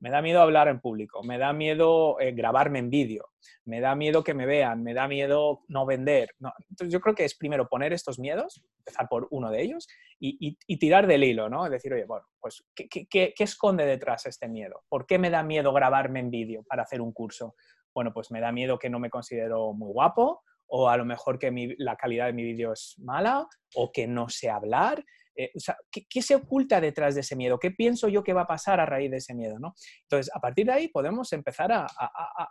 Me 0.00 0.10
da 0.10 0.20
miedo 0.20 0.42
hablar 0.42 0.66
en 0.66 0.80
público, 0.80 1.22
me 1.22 1.38
da 1.38 1.52
miedo 1.52 2.18
eh, 2.18 2.32
grabarme 2.32 2.80
en 2.80 2.90
vídeo, 2.90 3.28
me 3.64 3.80
da 3.80 3.94
miedo 3.94 4.24
que 4.24 4.34
me 4.34 4.46
vean, 4.46 4.82
me 4.82 4.94
da 4.94 5.06
miedo 5.06 5.60
no 5.68 5.86
vender. 5.86 6.30
Entonces 6.70 6.92
yo 6.92 7.00
creo 7.00 7.14
que 7.14 7.24
es 7.24 7.36
primero 7.36 7.68
poner 7.68 7.92
estos 7.92 8.18
miedos, 8.18 8.64
empezar 8.78 9.08
por 9.08 9.28
uno 9.30 9.48
de 9.52 9.62
ellos 9.62 9.86
y, 10.18 10.56
tirar 10.76 11.06
del 11.06 11.22
hilo, 11.22 11.48
¿no? 11.48 11.70
Decir, 11.70 11.92
oye, 11.94 12.04
bueno, 12.04 12.26
pues 12.40 12.64
¿qué, 12.74 12.88
qué, 13.08 13.34
esconde 13.38 13.86
detrás 13.86 14.26
este 14.26 14.48
miedo? 14.48 14.82
¿Por 14.88 15.06
qué 15.06 15.20
me 15.20 15.30
da 15.30 15.44
miedo 15.44 15.72
grabarme 15.72 16.18
en 16.18 16.30
vídeo 16.30 16.64
para 16.64 16.82
hacer 16.82 17.00
un 17.00 17.12
curso? 17.12 17.54
Bueno, 17.94 18.12
pues 18.12 18.32
me 18.32 18.40
da 18.40 18.50
miedo 18.50 18.80
que 18.80 18.90
no 18.90 18.98
me 18.98 19.10
considero 19.10 19.72
muy 19.72 19.92
guapo, 19.92 20.42
o 20.74 20.88
a 20.88 20.96
lo 20.96 21.04
mejor 21.04 21.38
que 21.38 21.74
la 21.78 21.96
calidad 21.96 22.26
de 22.26 22.32
mi 22.32 22.44
vídeo 22.44 22.72
es 22.72 22.94
mala, 22.98 23.46
o 23.74 23.92
que 23.92 24.06
no 24.06 24.30
sé 24.30 24.48
hablar. 24.48 25.04
Eh, 25.36 25.50
o 25.54 25.60
sea, 25.60 25.76
¿qué, 25.90 26.22
se 26.22 26.34
oculta 26.34 26.80
detrás 26.80 27.14
de 27.14 27.20
ese 27.20 27.36
miedo? 27.36 27.58
¿Qué 27.58 27.72
pienso 27.72 28.08
yo 28.08 28.22
que 28.24 28.32
va 28.32 28.42
a 28.42 28.46
pasar 28.46 28.80
a 28.80 28.86
raíz 28.86 29.10
de 29.10 29.18
ese 29.18 29.34
miedo? 29.34 29.58
¿no? 29.58 29.74
Entonces, 30.04 30.30
a 30.34 30.40
partir 30.40 30.64
de 30.66 30.72
ahí 30.72 30.88
podemos 30.88 31.30
empezar 31.34 31.72
a, 31.72 31.84
a, 31.84 32.48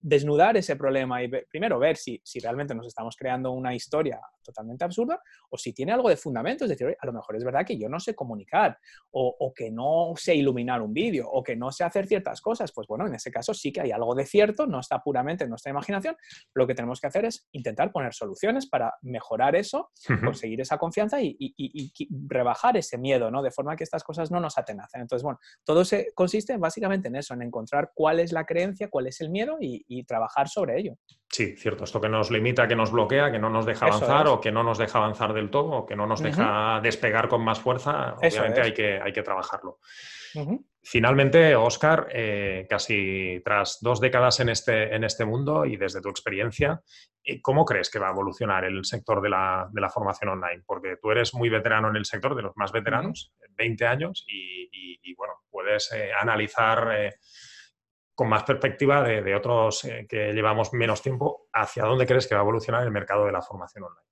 desnudar 0.00 0.56
ese 0.56 0.76
problema 0.76 1.22
y 1.22 1.28
primero 1.28 1.78
ver 1.78 1.96
si, 1.96 2.20
si, 2.24 2.40
realmente 2.40 2.74
nos 2.74 2.86
estamos 2.86 3.16
creando 3.16 3.52
una 3.52 3.74
historia 3.74 4.20
totalmente 4.42 4.84
absurda 4.84 5.20
o 5.50 5.56
si 5.56 5.72
tiene 5.72 5.92
algo 5.92 6.08
de 6.08 6.16
fundamento, 6.16 6.64
es 6.64 6.70
decir, 6.70 6.96
a 6.98 7.06
lo 7.06 7.12
mejor 7.12 7.36
es 7.36 7.44
verdad 7.44 7.64
que 7.64 7.78
yo 7.78 7.88
no 7.88 7.98
sé 7.98 8.14
comunicar 8.14 8.78
o, 9.12 9.34
o 9.38 9.54
que 9.54 9.70
no 9.70 10.12
sé 10.16 10.34
iluminar 10.34 10.82
un 10.82 10.92
vídeo 10.92 11.28
o 11.30 11.42
que 11.42 11.56
no 11.56 11.72
sé 11.72 11.84
hacer 11.84 12.06
ciertas 12.06 12.40
cosas, 12.40 12.72
pues 12.72 12.86
bueno, 12.86 13.06
en 13.06 13.14
ese 13.14 13.30
caso 13.30 13.54
sí 13.54 13.72
que 13.72 13.80
hay 13.80 13.92
algo 13.92 14.14
de 14.14 14.26
cierto, 14.26 14.66
no 14.66 14.80
está 14.80 15.02
puramente 15.02 15.44
en 15.44 15.50
nuestra 15.50 15.70
imaginación, 15.70 16.16
lo 16.52 16.66
que 16.66 16.74
tenemos 16.74 17.00
que 17.00 17.06
hacer 17.06 17.24
es 17.24 17.48
intentar 17.52 17.92
poner 17.92 18.12
soluciones 18.12 18.66
para 18.66 18.94
mejorar 19.02 19.56
eso, 19.56 19.90
conseguir 20.22 20.60
esa 20.60 20.78
confianza 20.78 21.20
y, 21.20 21.36
y, 21.38 21.54
y, 21.56 22.08
rebajar 22.26 22.76
ese 22.76 22.98
miedo, 22.98 23.30
¿no? 23.30 23.42
De 23.42 23.50
forma 23.50 23.76
que 23.76 23.84
estas 23.84 24.04
cosas 24.04 24.30
no 24.30 24.40
nos 24.40 24.58
atenacen. 24.58 25.00
Entonces, 25.00 25.22
bueno, 25.22 25.38
todo 25.64 25.84
se 25.84 26.12
consiste 26.14 26.56
básicamente 26.56 27.08
en 27.08 27.16
eso, 27.16 27.34
en 27.34 27.42
encontrar 27.42 27.92
cuál 27.94 28.20
es 28.20 28.32
la 28.32 28.44
creencia, 28.44 28.88
cuál 28.88 29.06
es 29.06 29.13
es 29.14 29.20
el 29.20 29.30
miedo 29.30 29.56
y, 29.60 30.04
trabajar 30.04 30.48
sobre 30.48 30.78
ello. 30.78 30.94
Sí, 31.30 31.56
cierto. 31.56 31.84
Esto 31.84 32.00
que 32.00 32.08
nos 32.08 32.30
limita, 32.30 32.68
que 32.68 32.76
nos 32.76 32.92
bloquea, 32.92 33.32
que 33.32 33.38
no 33.38 33.48
nos 33.48 33.64
deja 33.64 33.86
avanzar 33.86 34.26
o 34.28 34.40
que 34.40 34.52
no 34.52 34.62
nos 34.62 34.78
deja 34.78 34.98
avanzar 34.98 35.32
del 35.32 35.50
todo 35.50 35.70
o 35.70 35.86
que 35.86 35.96
no 35.96 36.06
nos 36.06 36.20
deja 36.20 36.80
despegar 36.82 37.28
con 37.28 37.42
más 37.42 37.60
fuerza, 37.60 38.14
obviamente 38.14 38.60
hay 38.60 38.74
que, 38.74 39.00
hay 39.00 39.12
que 39.12 39.22
trabajarlo. 39.22 39.78
Finalmente, 40.82 41.56
Oscar, 41.56 42.08
eh, 42.12 42.66
casi 42.68 43.40
tras 43.42 43.78
dos 43.80 44.00
décadas 44.00 44.40
en 44.40 44.50
este, 44.50 44.94
en 44.94 45.04
este 45.04 45.24
mundo 45.24 45.64
y 45.64 45.76
desde 45.76 46.02
tu 46.02 46.10
experiencia, 46.10 46.82
eh, 47.24 47.40
¿cómo 47.40 47.64
crees 47.64 47.88
que 47.88 47.98
va 47.98 48.08
a 48.08 48.12
evolucionar 48.12 48.64
el 48.64 48.84
sector 48.84 49.22
de 49.22 49.30
la, 49.30 49.90
formación 49.92 50.30
online? 50.30 50.62
Porque 50.66 50.96
tú 51.00 51.10
eres 51.10 51.32
muy 51.34 51.48
veterano 51.48 51.88
en 51.88 51.96
el 51.96 52.04
sector, 52.04 52.34
de 52.34 52.42
los 52.42 52.56
más 52.56 52.70
veteranos, 52.70 53.32
20 53.56 53.86
años, 53.86 54.26
y, 54.28 55.14
bueno, 55.14 55.34
puedes 55.50 55.90
eh, 55.92 56.10
analizar 56.12 57.14
con 58.14 58.28
más 58.28 58.44
perspectiva 58.44 59.02
de, 59.02 59.34
otros 59.34 59.86
que 60.08 60.32
llevamos 60.32 60.72
menos 60.72 61.02
tiempo, 61.02 61.48
¿hacia 61.52 61.84
dónde 61.84 62.06
crees 62.06 62.26
que 62.26 62.34
va 62.34 62.42
a 62.42 62.44
evolucionar 62.44 62.82
el 62.84 62.90
mercado 62.90 63.26
de 63.26 63.32
la 63.32 63.42
formación 63.42 63.84
online? 63.84 64.06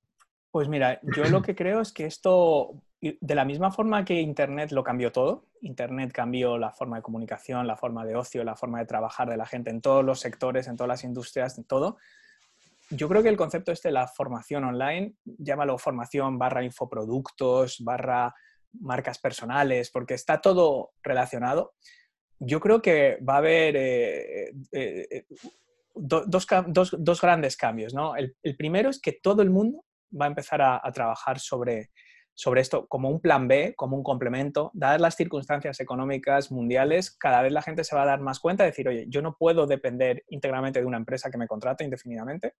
Pues 0.50 0.68
mira, 0.68 1.00
yo 1.16 1.24
lo 1.30 1.40
que 1.40 1.54
creo 1.54 1.80
es 1.80 1.92
que 1.92 2.04
esto, 2.04 2.82
de 3.00 3.34
la 3.34 3.46
misma 3.46 3.70
forma 3.70 4.04
que 4.04 4.20
Internet 4.20 4.70
lo 4.72 4.84
cambió 4.84 5.10
todo, 5.10 5.46
Internet 5.62 6.12
cambió 6.12 6.58
la 6.58 6.72
forma 6.72 6.96
de 6.96 7.02
comunicación, 7.02 7.66
la 7.66 7.76
forma 7.76 8.04
de 8.04 8.16
ocio, 8.16 8.44
la 8.44 8.54
forma 8.54 8.80
de 8.80 8.84
trabajar 8.84 9.30
de 9.30 9.38
la 9.38 9.46
gente 9.46 9.70
en 9.70 9.80
todos 9.80 10.04
los 10.04 10.20
sectores, 10.20 10.68
en 10.68 10.76
todas 10.76 10.88
las 10.88 11.04
industrias, 11.04 11.56
en 11.56 11.64
todo. 11.64 11.96
Yo 12.90 13.08
creo 13.08 13.22
que 13.22 13.30
el 13.30 13.38
concepto 13.38 13.72
este 13.72 13.88
de 13.88 13.92
la 13.92 14.08
formación 14.08 14.64
online, 14.64 15.14
llámalo 15.24 15.78
formación 15.78 16.38
barra 16.38 16.62
infoproductos, 16.62 17.82
barra 17.82 18.34
marcas 18.80 19.18
personales, 19.18 19.90
porque 19.90 20.12
está 20.12 20.42
todo 20.42 20.90
relacionado. 21.02 21.72
Yo 22.44 22.60
creo 22.60 22.82
que 22.82 23.18
va 23.26 23.34
a 23.34 23.38
haber 23.38 23.76
eh, 23.76 24.48
eh, 24.72 25.08
eh, 25.10 25.26
dos, 25.94 27.20
grandes 27.20 27.56
cambios. 27.56 27.94
¿no? 27.94 28.14
el 28.16 28.56
primero 28.56 28.90
es 28.90 29.00
que 29.00 29.12
todo 29.12 29.42
el 29.42 29.50
mundo 29.50 29.84
va 30.20 30.26
a 30.26 30.28
empezar 30.28 30.60
a, 30.62 30.80
trabajar 30.92 31.38
sobre, 31.38 31.90
esto 32.56 32.86
como 32.88 33.10
un 33.10 33.20
plan 33.20 33.48
B, 33.48 33.74
como 33.76 33.96
un 33.96 34.02
complemento. 34.02 34.70
Dadas 34.74 35.00
las 35.00 35.16
circunstancias 35.16 35.80
económicas 35.80 36.50
mundiales, 36.50 37.10
cada 37.10 37.42
vez 37.42 37.52
la 37.52 37.62
gente 37.62 37.84
se 37.84 37.94
va 37.96 38.02
a 38.02 38.06
dar 38.06 38.20
más 38.20 38.40
cuenta 38.40 38.64
de 38.64 38.70
decir, 38.70 38.88
oye, 38.88 39.06
yo 39.08 39.22
no 39.22 39.36
puedo 39.36 39.66
depender 39.66 40.24
íntegramente 40.28 40.80
de 40.80 40.86
una 40.86 40.98
empresa 40.98 41.30
que 41.30 41.38
me 41.38 41.46
contrate 41.46 41.84
indefinidamente. 41.84 42.54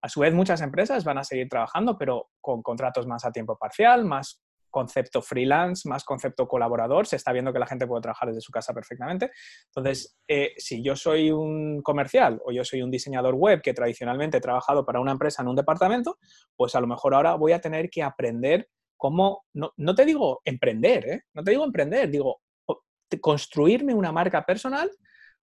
A 0.00 0.08
su 0.08 0.20
vez, 0.20 0.32
muchas 0.32 0.60
empresas 0.60 1.04
van 1.04 1.18
a 1.18 1.24
seguir 1.24 1.48
trabajando, 1.48 1.98
pero 1.98 2.30
con 2.40 2.62
contratos 2.62 3.06
más 3.06 3.24
a 3.24 3.32
tiempo 3.32 3.56
parcial, 3.56 4.04
más 4.04 4.42
concepto 4.70 5.22
freelance, 5.22 5.88
más 5.88 6.04
concepto 6.04 6.46
colaborador. 6.46 7.06
Se 7.06 7.16
está 7.16 7.32
viendo 7.32 7.52
que 7.52 7.58
la 7.58 7.66
gente 7.66 7.86
puede 7.86 8.02
trabajar 8.02 8.28
desde 8.28 8.40
su 8.40 8.52
casa 8.52 8.72
perfectamente. 8.72 9.30
Entonces, 9.66 10.18
eh, 10.26 10.52
si 10.56 10.82
yo 10.82 10.96
soy 10.96 11.30
un 11.30 11.82
comercial 11.82 12.40
o 12.44 12.52
yo 12.52 12.64
soy 12.64 12.82
un 12.82 12.90
diseñador 12.90 13.34
web 13.34 13.62
que 13.62 13.74
tradicionalmente 13.74 14.38
he 14.38 14.40
trabajado 14.40 14.84
para 14.84 15.00
una 15.00 15.12
empresa 15.12 15.42
en 15.42 15.48
un 15.48 15.56
departamento, 15.56 16.18
pues 16.56 16.74
a 16.74 16.80
lo 16.80 16.86
mejor 16.86 17.14
ahora 17.14 17.34
voy 17.34 17.52
a 17.52 17.60
tener 17.60 17.90
que 17.90 18.02
aprender 18.02 18.68
cómo, 18.96 19.44
no, 19.54 19.72
no 19.76 19.94
te 19.94 20.04
digo 20.04 20.40
emprender, 20.44 21.08
¿eh? 21.08 21.22
no 21.32 21.42
te 21.42 21.52
digo 21.52 21.64
emprender, 21.64 22.10
digo 22.10 22.40
construirme 23.20 23.94
una 23.94 24.12
marca 24.12 24.44
personal 24.44 24.90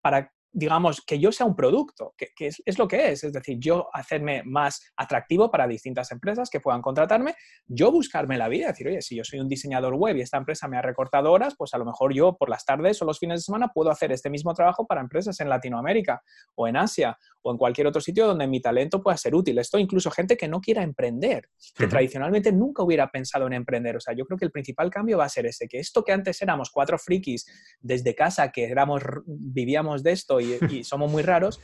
para 0.01 0.31
digamos, 0.57 1.01
que 1.01 1.19
yo 1.19 1.31
sea 1.31 1.45
un 1.45 1.55
producto, 1.55 2.15
que, 2.17 2.31
es, 2.39 2.79
lo 2.79 2.87
que 2.87 3.11
es, 3.11 3.23
es 3.23 3.31
decir, 3.31 3.59
yo 3.59 3.89
hacerme 3.93 4.41
más 4.43 4.91
atractivo 4.95 5.51
para 5.51 5.67
distintas 5.67 6.11
empresas 6.11 6.49
que 6.49 6.59
puedan 6.59 6.81
contratarme, 6.81 7.35
yo 7.67 7.91
buscarme 7.91 8.39
la 8.39 8.47
vida, 8.47 8.69
decir, 8.69 8.87
oye, 8.87 9.03
si 9.03 9.15
yo 9.15 9.23
soy 9.23 9.39
un 9.39 9.47
diseñador 9.47 9.93
web 9.93 10.17
y 10.17 10.21
esta 10.21 10.37
empresa 10.37 10.67
me 10.67 10.75
ha 10.75 10.81
recortado 10.81 11.31
horas, 11.31 11.53
pues 11.55 11.75
a 11.75 11.77
lo 11.77 11.85
mejor 11.85 12.11
yo 12.11 12.35
por 12.37 12.49
las 12.49 12.65
tardes 12.65 12.99
o 13.03 13.05
los 13.05 13.19
fines 13.19 13.41
de 13.41 13.43
semana 13.43 13.67
puedo 13.67 13.91
hacer 13.91 14.11
este 14.11 14.31
mismo 14.31 14.51
trabajo 14.55 14.87
para 14.87 14.99
empresas 14.99 15.39
en 15.41 15.47
Latinoamérica 15.47 16.23
o 16.55 16.67
en 16.67 16.75
Asia 16.75 17.15
o 17.43 17.51
en 17.51 17.57
cualquier 17.59 17.85
otro 17.85 18.01
sitio 18.01 18.25
donde 18.25 18.47
mi 18.47 18.59
talento 18.59 19.03
pueda 19.03 19.15
ser 19.15 19.35
útil. 19.35 19.59
Esto 19.59 19.77
incluso 19.77 20.09
gente 20.09 20.37
que 20.37 20.47
no 20.47 20.59
quiera 20.59 20.81
emprender, 20.81 21.49
que 21.75 21.85
tradicionalmente 21.85 22.51
nunca 22.51 22.81
hubiera 22.81 23.11
pensado 23.11 23.45
en 23.45 23.53
emprender. 23.53 23.95
O 23.95 23.99
sea, 23.99 24.15
yo 24.15 24.25
creo 24.25 24.39
que 24.39 24.45
el 24.45 24.51
principal 24.51 24.89
cambio 24.89 25.19
va 25.19 25.25
a 25.25 25.29
ser 25.29 25.45
ese, 25.45 25.67
que 25.67 25.77
esto 25.77 26.03
que 26.03 26.13
antes 26.13 26.41
éramos 26.41 26.71
cuatro 26.71 26.97
frikis 26.97 27.45
desde 27.79 28.15
casa, 28.15 28.51
que 28.51 28.65
éramos, 28.65 29.03
vivíamos 29.27 30.01
de 30.01 30.13
esto 30.13 30.39
y, 30.39 30.46
somos 30.83 31.11
muy 31.11 31.23
raros, 31.23 31.59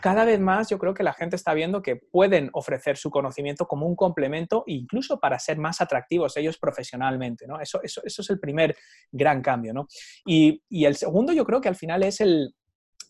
cada 0.00 0.24
vez 0.26 0.38
más 0.38 0.68
yo 0.68 0.78
creo 0.78 0.92
que 0.92 1.02
la 1.02 1.14
gente 1.14 1.36
está 1.36 1.54
viendo 1.54 1.80
que 1.80 1.96
pueden 1.96 2.50
ofrecer 2.52 2.98
su 2.98 3.10
conocimiento 3.10 3.66
como 3.66 3.86
un 3.86 3.96
complemento 3.96 4.64
incluso 4.66 5.18
para 5.18 5.38
ser 5.38 5.56
más 5.56 5.80
atractivos 5.80 6.36
ellos 6.36 6.58
profesionalmente, 6.58 7.46
¿no? 7.46 7.58
Eso, 7.58 7.80
eso, 7.82 8.02
eso 8.04 8.20
es 8.20 8.28
el 8.28 8.38
primer 8.38 8.76
gran 9.10 9.40
cambio, 9.40 9.72
¿no? 9.72 9.86
Y, 10.26 10.62
y, 10.68 10.84
el 10.84 10.96
segundo 10.96 11.32
yo 11.32 11.46
creo 11.46 11.62
que 11.62 11.68
al 11.68 11.76
final 11.76 12.02
es 12.02 12.20
el, 12.20 12.54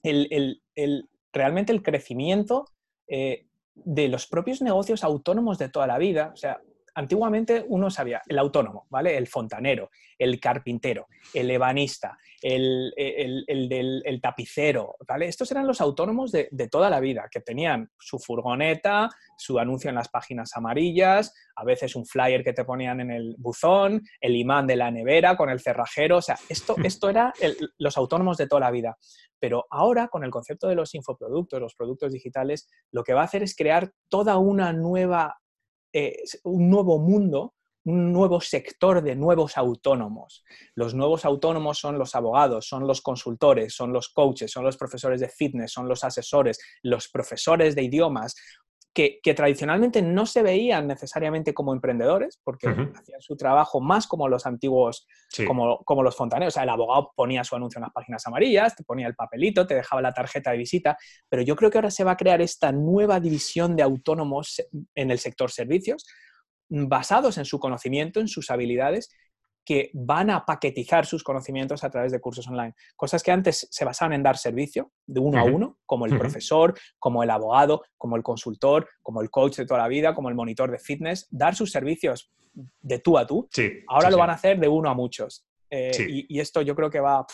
el, 0.05 0.63
el 0.77 1.09
realmente 1.33 1.73
el 1.73 1.83
crecimiento 1.83 2.67
eh, 3.09 3.47
de 3.75 4.09
los 4.09 4.27
propios 4.27 4.63
negocios 4.63 5.03
autónomos 5.03 5.59
de 5.59 5.69
toda 5.69 5.87
la 5.87 5.99
vida. 5.99 6.31
O 6.33 6.37
sea, 6.37 6.61
antiguamente 6.95 7.65
uno 7.69 7.91
sabía 7.91 8.23
el 8.27 8.39
autónomo, 8.39 8.87
¿vale? 8.91 9.17
El 9.17 9.27
fontanero, 9.27 9.91
el 10.19 10.39
carpintero, 10.41 11.09
el 11.33 11.51
ebanista, 11.51 12.17
el, 12.41 12.93
el, 12.97 14.21
tapicero, 14.21 14.97
¿vale? 15.09 15.29
Estos 15.29 15.51
eran 15.51 15.67
los 15.67 15.81
autónomos 15.81 16.31
de, 16.31 16.49
toda 16.71 16.91
la 16.91 17.01
vida, 17.01 17.29
que 17.31 17.41
tenían 17.41 17.91
su 17.99 18.19
furgoneta, 18.19 19.09
su 19.37 19.59
anuncio 19.59 19.89
en 19.89 19.97
las 19.97 20.09
páginas 20.09 20.51
amarillas, 20.55 21.35
a 21.57 21.65
veces 21.65 21.97
un 21.97 22.07
flyer 22.07 22.45
que 22.45 22.53
te 22.53 22.65
ponían 22.65 23.01
en 23.01 23.11
el 23.11 23.35
buzón, 23.39 24.03
el 24.21 24.37
imán 24.37 24.67
de 24.67 24.77
la 24.77 24.91
nevera 24.91 25.37
con 25.37 25.51
el 25.51 25.61
cerrajero, 25.61 26.19
o 26.19 26.23
sea, 26.23 26.39
esto, 26.49 26.77
esto 26.85 27.09
era 27.09 27.33
los 27.79 27.97
autónomos 27.97 28.37
de 28.37 28.47
toda 28.47 28.61
la 28.61 28.71
vida. 28.71 28.97
Pero 29.41 29.67
ahora, 29.71 30.09
con 30.09 30.25
el 30.25 30.31
concepto 30.31 30.69
de 30.69 30.75
los 30.75 30.95
infoproductos, 30.95 31.61
los 31.61 31.75
productos 31.75 32.13
digitales, 32.13 32.69
lo 32.91 33.05
que 33.05 33.15
va 33.15 33.23
a 33.23 33.25
hacer 33.25 33.43
es 33.43 33.55
crear 33.55 33.91
toda 34.09 34.39
una 34.39 34.73
nueva 34.73 35.37
eh, 35.95 36.25
un 36.43 36.69
nuevo 36.69 36.99
mundo, 36.99 37.55
un 37.85 38.13
nuevo 38.13 38.41
sector 38.41 39.01
de 39.01 39.15
nuevos 39.15 39.57
autónomos. 39.57 40.43
Los 40.75 40.93
nuevos 40.93 41.25
autónomos 41.25 41.79
son 41.79 41.99
los 41.99 42.17
abogados, 42.17 42.67
son 42.67 42.87
los 42.87 43.01
consultores, 43.01 43.75
son 43.75 43.93
los 43.93 44.09
coaches, 44.09 44.51
son 44.51 44.65
los 44.65 44.77
profesores 44.77 45.21
de 45.21 45.29
fitness, 45.29 45.73
son 45.73 45.89
los 45.89 46.03
asesores, 46.03 46.59
los 46.83 47.09
profesores 47.09 47.77
de 47.77 47.85
idiomas, 47.85 48.35
que, 48.95 49.35
tradicionalmente 49.35 50.03
no 50.03 50.25
se 50.25 50.43
veían 50.43 50.87
necesariamente 50.87 51.53
como 51.53 51.73
emprendedores, 51.73 52.41
porque 52.45 52.69
hacían 52.69 53.21
su 53.21 53.37
trabajo 53.37 53.81
más 53.81 54.07
como 54.07 54.29
los 54.29 54.47
antiguos, 54.47 55.07
como, 55.47 55.79
como, 55.85 56.05
los 56.05 56.15
fontaneros. 56.15 56.55
O 56.55 56.57
sea, 56.57 56.63
el 56.63 56.69
abogado 56.69 57.13
ponía 57.17 57.43
su 57.43 57.57
anuncio 57.57 57.79
en 57.79 57.83
las 57.83 57.93
páginas 57.93 58.25
amarillas, 58.27 58.77
te 58.77 58.85
ponía 58.85 59.09
el 59.09 59.17
papelito, 59.17 59.67
te 59.67 59.75
dejaba 59.75 60.01
la 60.01 60.15
tarjeta 60.15 60.53
de 60.53 60.59
visita, 60.59 60.97
pero 61.29 61.43
yo 61.43 61.57
creo 61.57 61.71
que 61.71 61.79
ahora 61.79 61.91
se 61.91 62.05
va 62.05 62.13
a 62.13 62.17
crear 62.17 62.41
esta 62.41 62.71
nueva 62.71 63.19
división 63.19 63.75
de 63.75 63.83
autónomos 63.83 64.63
en 64.95 65.11
el 65.11 65.19
sector 65.19 65.51
servicios, 65.51 66.07
basados 66.69 67.37
en 67.37 67.45
su 67.45 67.59
conocimiento, 67.59 68.21
en 68.21 68.29
sus 68.29 68.49
habilidades 68.51 69.11
que 69.65 69.91
van 69.95 70.31
a 70.31 70.45
paquetizar 70.45 71.07
sus 71.07 71.23
conocimientos 71.23 71.85
a 71.85 71.91
través 71.91 72.13
de 72.13 72.21
cursos 72.21 72.47
online. 72.49 72.75
Cosas 72.97 73.23
que 73.23 73.33
antes 73.33 73.67
se 73.71 73.85
basaban 73.85 74.13
en 74.13 74.23
dar 74.23 74.37
servicio 74.37 74.93
de 75.07 75.21
uno 75.21 75.41
a 75.41 75.45
uno, 75.45 75.79
como 75.87 76.07
el 76.07 76.19
profesor, 76.19 76.75
como 76.99 77.23
el 77.23 77.31
abogado, 77.31 77.83
como 77.97 78.17
el 78.17 78.23
consultor, 78.23 78.89
como 79.03 79.23
el 79.23 79.31
coach 79.31 79.57
de 79.57 79.67
toda 79.67 79.81
la 79.81 79.89
vida, 79.89 80.15
como 80.15 80.29
el 80.29 80.35
monitor 80.35 80.71
de 80.71 80.79
fitness, 80.79 81.27
dar 81.31 81.55
sus 81.55 81.71
servicios 81.71 82.31
de 82.53 82.99
tú 82.99 83.19
a 83.19 83.27
tú. 83.27 83.49
Ahora 83.89 84.11
lo 84.11 84.19
van 84.19 84.31
a 84.31 84.35
hacer 84.35 84.59
de 84.59 84.69
uno 84.69 84.91
a 84.91 84.95
muchos. 84.95 85.47
Eh, 85.71 86.27
y, 86.29 86.39
esto 86.39 86.63
yo 86.63 86.77
creo 86.77 86.89
que 86.89 87.01
va... 87.01 87.27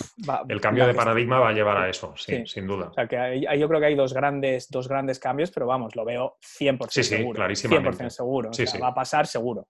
el 0.48 0.60
cambio 0.62 0.86
de 0.86 0.94
paradigma 0.94 1.38
va 1.38 1.50
a 1.50 1.52
llevar 1.52 1.76
a 1.76 1.90
eso, 1.90 2.14
sí, 2.16 2.42
sin 2.46 2.66
duda. 2.66 2.86
O 2.88 2.94
sea, 2.94 3.06
que 3.06 3.42
yo 3.58 3.68
creo 3.68 3.80
que 3.80 3.86
hay 3.86 3.94
dos 3.94 4.14
grandes, 4.14 4.70
dos 4.70 4.88
grandes 4.88 5.18
cambios, 5.18 5.50
pero 5.50 5.66
vamos, 5.66 5.94
lo 5.94 6.06
veo 6.06 6.36
100% 6.58 6.88
sí, 6.88 7.04
seguro. 7.04 7.36
clarísimamente. 7.36 8.04
100% 8.04 8.08
seguro. 8.08 8.50
va 8.82 8.88
a 8.88 8.94
pasar 8.94 9.26
seguro. 9.26 9.68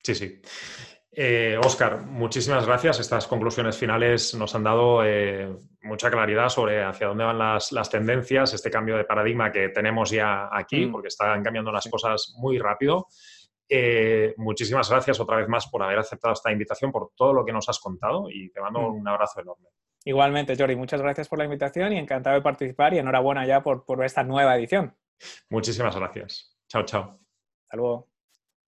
Sí, 0.00 0.14
sí. 0.14 0.40
Oscar, 1.64 1.94
eh, 1.94 2.06
muchísimas 2.06 2.64
gracias. 2.64 3.00
Estas 3.00 3.26
conclusiones 3.26 3.76
finales 3.76 4.34
nos 4.34 4.54
han 4.54 4.62
dado 4.62 5.04
eh, 5.04 5.52
mucha 5.82 6.10
claridad 6.10 6.48
sobre 6.48 6.84
hacia 6.84 7.08
dónde 7.08 7.24
van 7.24 7.38
las, 7.38 7.90
tendencias, 7.90 8.54
este 8.54 8.70
cambio 8.70 8.96
de 8.96 9.04
paradigma 9.04 9.50
que 9.50 9.70
tenemos 9.70 10.10
ya 10.10 10.48
aquí, 10.52 10.86
mm. 10.86 10.92
porque 10.92 11.08
están 11.08 11.42
cambiando 11.42 11.72
las 11.72 11.88
cosas 11.88 12.34
muy 12.36 12.58
rápido. 12.58 13.08
Eh, 13.68 14.32
muchísimas 14.36 14.88
gracias 14.88 15.18
otra 15.18 15.36
vez 15.36 15.48
más 15.48 15.66
por 15.68 15.82
haber 15.82 15.98
aceptado 15.98 16.34
esta 16.34 16.52
invitación, 16.52 16.92
por 16.92 17.10
todo 17.16 17.32
lo 17.32 17.44
que 17.44 17.52
nos 17.52 17.68
has 17.68 17.80
contado 17.80 18.30
y 18.30 18.50
te 18.50 18.60
mando 18.60 18.80
mm. 18.80 19.00
un 19.00 19.08
abrazo 19.08 19.40
enorme. 19.40 19.68
Igualmente, 20.04 20.56
Jordi, 20.56 20.76
muchas 20.76 21.02
gracias 21.02 21.28
por 21.28 21.38
la 21.38 21.46
invitación 21.46 21.92
y 21.92 21.98
encantado 21.98 22.36
de 22.36 22.42
participar 22.42 22.94
y 22.94 22.98
enhorabuena 22.98 23.44
ya 23.44 23.60
por, 23.62 23.84
por 23.84 24.04
esta 24.04 24.22
nueva 24.22 24.56
edición. 24.56 24.96
Muchísimas 25.50 25.96
gracias. 25.96 26.56
Chao, 26.68 26.84
chao. 26.84 27.18
Hasta 27.64 27.76
luego. 27.76 28.17